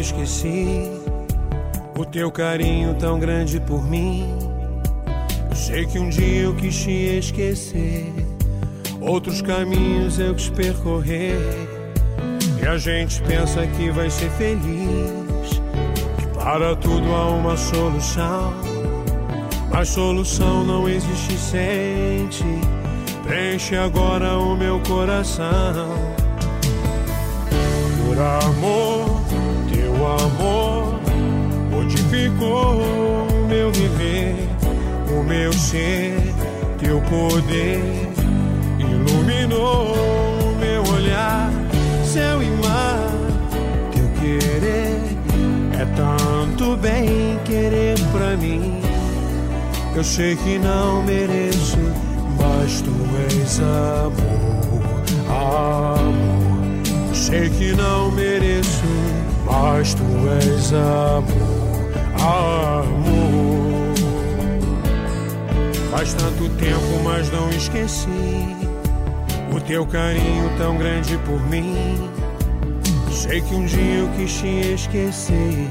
Esqueci 0.00 0.90
o 1.96 2.04
teu 2.04 2.30
carinho 2.30 2.94
tão 2.94 3.18
grande 3.18 3.60
por 3.60 3.84
mim. 3.84 4.26
Eu 5.48 5.56
sei 5.56 5.86
que 5.86 5.98
um 5.98 6.08
dia 6.08 6.42
eu 6.42 6.54
quis 6.54 6.76
te 6.82 7.18
esquecer, 7.18 8.12
outros 9.00 9.42
caminhos 9.42 10.18
eu 10.18 10.34
quis 10.34 10.48
percorrer. 10.48 11.36
E 12.62 12.66
a 12.66 12.78
gente 12.78 13.20
pensa 13.22 13.66
que 13.66 13.90
vai 13.90 14.10
ser 14.10 14.30
feliz, 14.30 15.60
que 16.18 16.26
para 16.38 16.74
tudo 16.76 17.14
há 17.14 17.28
uma 17.28 17.56
solução. 17.56 18.52
Mas 19.70 19.88
solução 19.88 20.64
não 20.64 20.88
existe, 20.88 21.36
sente. 21.36 22.44
Preenche 23.22 23.76
agora 23.76 24.38
o 24.38 24.56
meu 24.56 24.80
coração. 24.80 25.89
Modificou 32.30 32.82
o 32.82 33.48
meu 33.48 33.72
viver. 33.72 34.36
meu 35.26 35.52
ser, 35.52 36.16
teu 36.78 37.00
poder 37.02 37.80
iluminou 38.78 39.94
o 39.94 40.56
meu 40.58 40.82
olhar, 40.92 41.52
céu 42.04 42.42
e 42.42 42.50
mar, 42.50 43.10
teu 43.92 44.08
querer 44.20 45.00
é 45.78 45.84
tanto 45.94 46.76
bem 46.76 47.38
querer 47.44 47.96
pra 48.10 48.36
mim. 48.36 48.80
Eu 49.94 50.02
sei 50.02 50.34
que 50.34 50.58
não 50.58 51.04
mereço, 51.04 51.78
mas 52.36 52.80
tu 52.80 52.90
és 53.32 53.60
amor, 53.60 54.82
amor. 55.28 57.14
Sei 57.14 57.48
que 57.50 57.72
não 57.72 58.10
mereço, 58.10 58.82
mas 59.46 59.94
tu 59.94 60.02
és 60.44 60.72
amor, 60.72 61.59
amor. 62.20 63.94
Faz 65.90 66.14
tanto 66.14 66.48
tempo, 66.50 67.02
mas 67.04 67.30
não 67.30 67.50
esqueci 67.50 68.56
o 69.52 69.60
teu 69.60 69.84
carinho 69.86 70.50
tão 70.56 70.76
grande 70.76 71.18
por 71.18 71.40
mim. 71.48 72.10
Sei 73.10 73.40
que 73.40 73.54
um 73.54 73.66
dia 73.66 73.96
eu 73.96 74.08
quis 74.16 74.32
te 74.38 74.72
esquecer, 74.74 75.68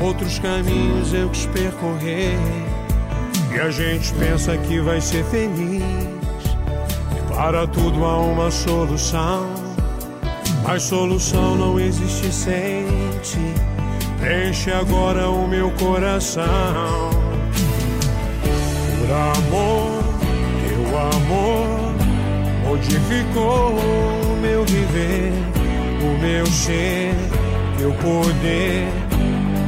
outros 0.00 0.38
caminhos 0.38 1.12
eu 1.12 1.28
quis 1.30 1.46
percorrer. 1.46 2.36
E 3.54 3.60
a 3.60 3.70
gente 3.70 4.12
pensa 4.14 4.56
que 4.56 4.80
vai 4.80 5.00
ser 5.00 5.24
feliz. 5.24 5.82
E 7.16 7.34
para 7.34 7.66
tudo 7.66 8.04
há 8.04 8.18
uma 8.18 8.50
solução. 8.50 9.46
Mas 10.62 10.82
solução 10.82 11.56
não 11.56 11.80
existe 11.80 12.32
sem 12.32 12.86
ti. 13.22 13.77
Preenche 14.20 14.72
agora 14.72 15.28
o 15.28 15.46
meu 15.46 15.70
coração. 15.72 17.10
Por 18.98 19.10
amor, 19.14 20.04
teu 20.68 20.98
amor 20.98 21.88
modificou 22.68 23.70
o 23.70 24.36
meu 24.40 24.64
viver, 24.64 25.32
o 26.02 26.20
meu 26.20 26.46
ser, 26.46 27.14
teu 27.78 27.92
poder 27.94 28.88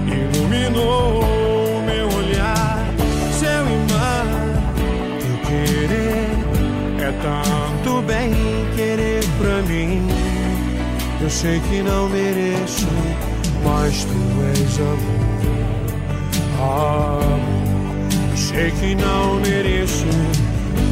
iluminou 0.07 1.23
o 1.23 1.83
meu 1.83 2.07
olhar, 2.19 2.85
e 3.41 3.93
mar, 3.93 4.27
teu 5.21 5.37
querer 5.49 6.29
é 7.01 7.13
tanto 7.23 8.03
bem 8.03 8.33
querer 8.77 9.25
pra 9.39 9.63
mim. 9.63 10.07
Eu 11.21 11.31
sei 11.31 11.61
que 11.61 11.83
não 11.83 12.09
mereço, 12.09 12.87
mas 13.65 14.05
tu 14.05 14.21
és 14.57 14.81
amor, 14.81 15.51
amor. 16.59 17.51
Sei 18.37 18.71
que 18.73 18.95
não 18.95 19.41
mereço, 19.41 20.07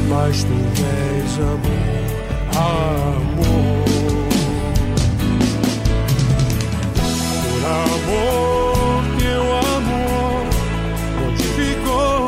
mas 0.07 0.43
tu 0.43 0.53
és 0.53 1.39
amor, 1.39 2.09
amor. 2.55 3.49
Por 7.43 7.61
amor, 7.65 9.03
teu 9.19 9.43
amor 9.75 10.45
modificou 11.21 12.27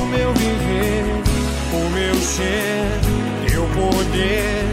o 0.00 0.06
meu 0.06 0.32
viver, 0.34 1.04
o 1.72 1.90
meu 1.90 2.14
ser, 2.14 2.86
teu 3.46 3.64
poder 3.74 4.67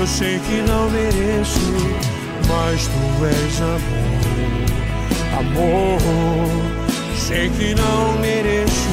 Eu 0.00 0.06
sei 0.06 0.38
que 0.38 0.62
não 0.62 0.88
mereço, 0.90 1.58
mas 2.46 2.86
tu 2.86 3.24
és 3.24 3.60
amor, 3.60 4.20
amor. 5.40 5.98
Sei 7.16 7.50
que 7.50 7.74
não 7.74 8.18
mereço, 8.20 8.88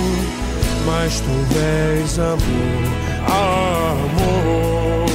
mas 0.84 1.20
tu 1.20 1.60
és 1.60 2.18
amor, 2.18 2.40
amor. 3.30 5.15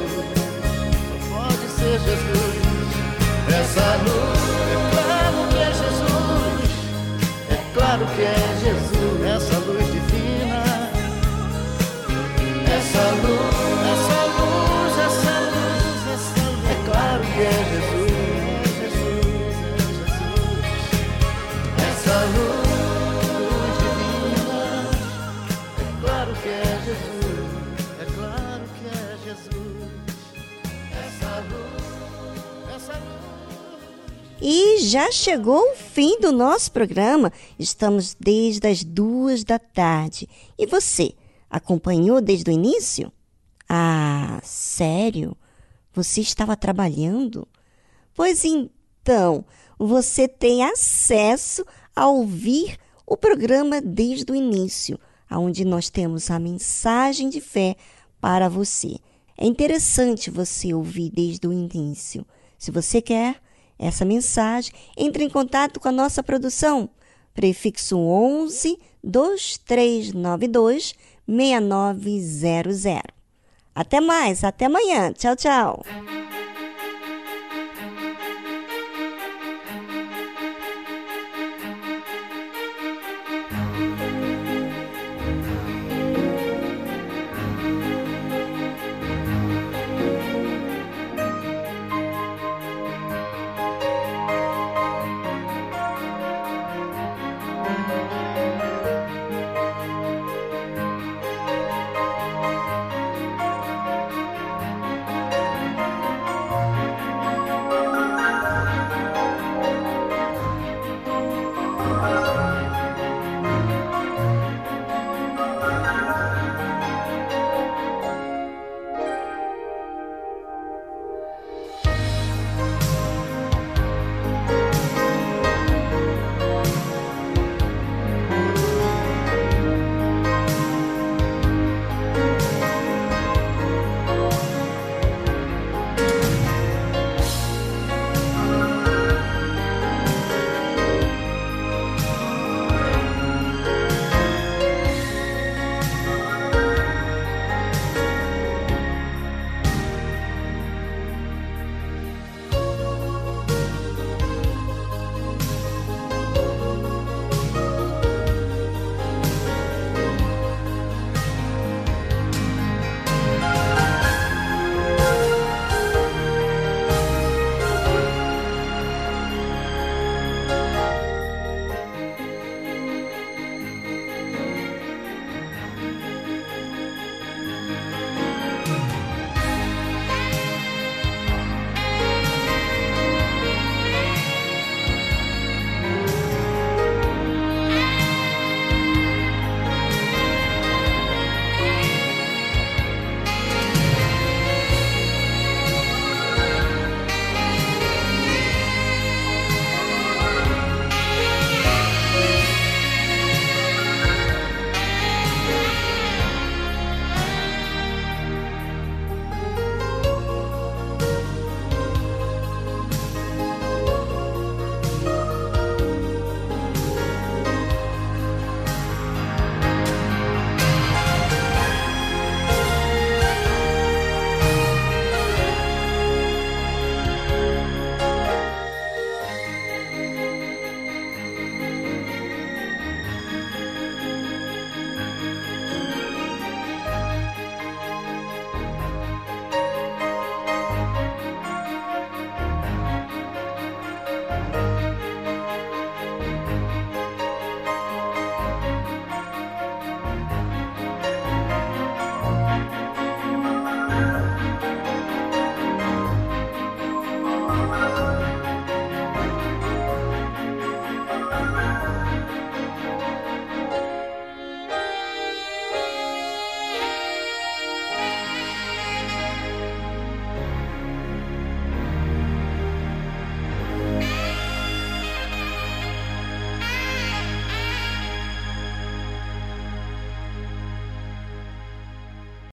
Jesus. 2.05 2.55
Essa 3.47 3.97
luz, 4.03 4.41
é 4.71 4.75
claro 4.93 5.39
que 5.49 5.57
é 5.57 5.71
Jesus. 5.81 6.71
É 7.49 7.59
claro 7.73 8.05
que 8.15 8.21
é 8.21 8.57
Jesus. 8.63 9.23
Essa 9.25 9.57
luz 9.59 9.90
E 34.53 34.79
já 34.79 35.09
chegou 35.13 35.71
o 35.71 35.75
fim 35.77 36.19
do 36.19 36.29
nosso 36.29 36.73
programa. 36.73 37.31
Estamos 37.57 38.17
desde 38.19 38.67
as 38.67 38.83
duas 38.83 39.45
da 39.45 39.57
tarde. 39.57 40.27
E 40.59 40.67
você, 40.67 41.13
acompanhou 41.49 42.19
desde 42.19 42.51
o 42.51 42.53
início? 42.53 43.09
Ah, 43.69 44.41
sério? 44.43 45.37
Você 45.93 46.19
estava 46.19 46.57
trabalhando? 46.57 47.47
Pois 48.13 48.43
então, 48.43 49.45
você 49.79 50.27
tem 50.27 50.65
acesso 50.65 51.65
a 51.95 52.09
ouvir 52.09 52.77
o 53.07 53.15
programa 53.15 53.79
desde 53.79 54.33
o 54.33 54.35
início, 54.35 54.99
onde 55.31 55.63
nós 55.63 55.89
temos 55.89 56.29
a 56.29 56.37
mensagem 56.37 57.29
de 57.29 57.39
fé 57.39 57.77
para 58.19 58.49
você. 58.49 58.97
É 59.37 59.45
interessante 59.45 60.29
você 60.29 60.73
ouvir 60.73 61.09
desde 61.09 61.47
o 61.47 61.53
início. 61.53 62.25
Se 62.57 62.69
você 62.69 63.01
quer 63.01 63.39
essa 63.81 64.05
mensagem, 64.05 64.71
entre 64.95 65.23
em 65.23 65.29
contato 65.29 65.79
com 65.79 65.87
a 65.89 65.91
nossa 65.91 66.21
produção. 66.21 66.87
Prefixo 67.33 67.97
11 67.97 68.77
2392 69.03 70.93
6900. 71.27 73.01
Até 73.73 73.99
mais, 73.99 74.43
até 74.43 74.65
amanhã. 74.65 75.11
Tchau, 75.13 75.35
tchau. 75.35 75.83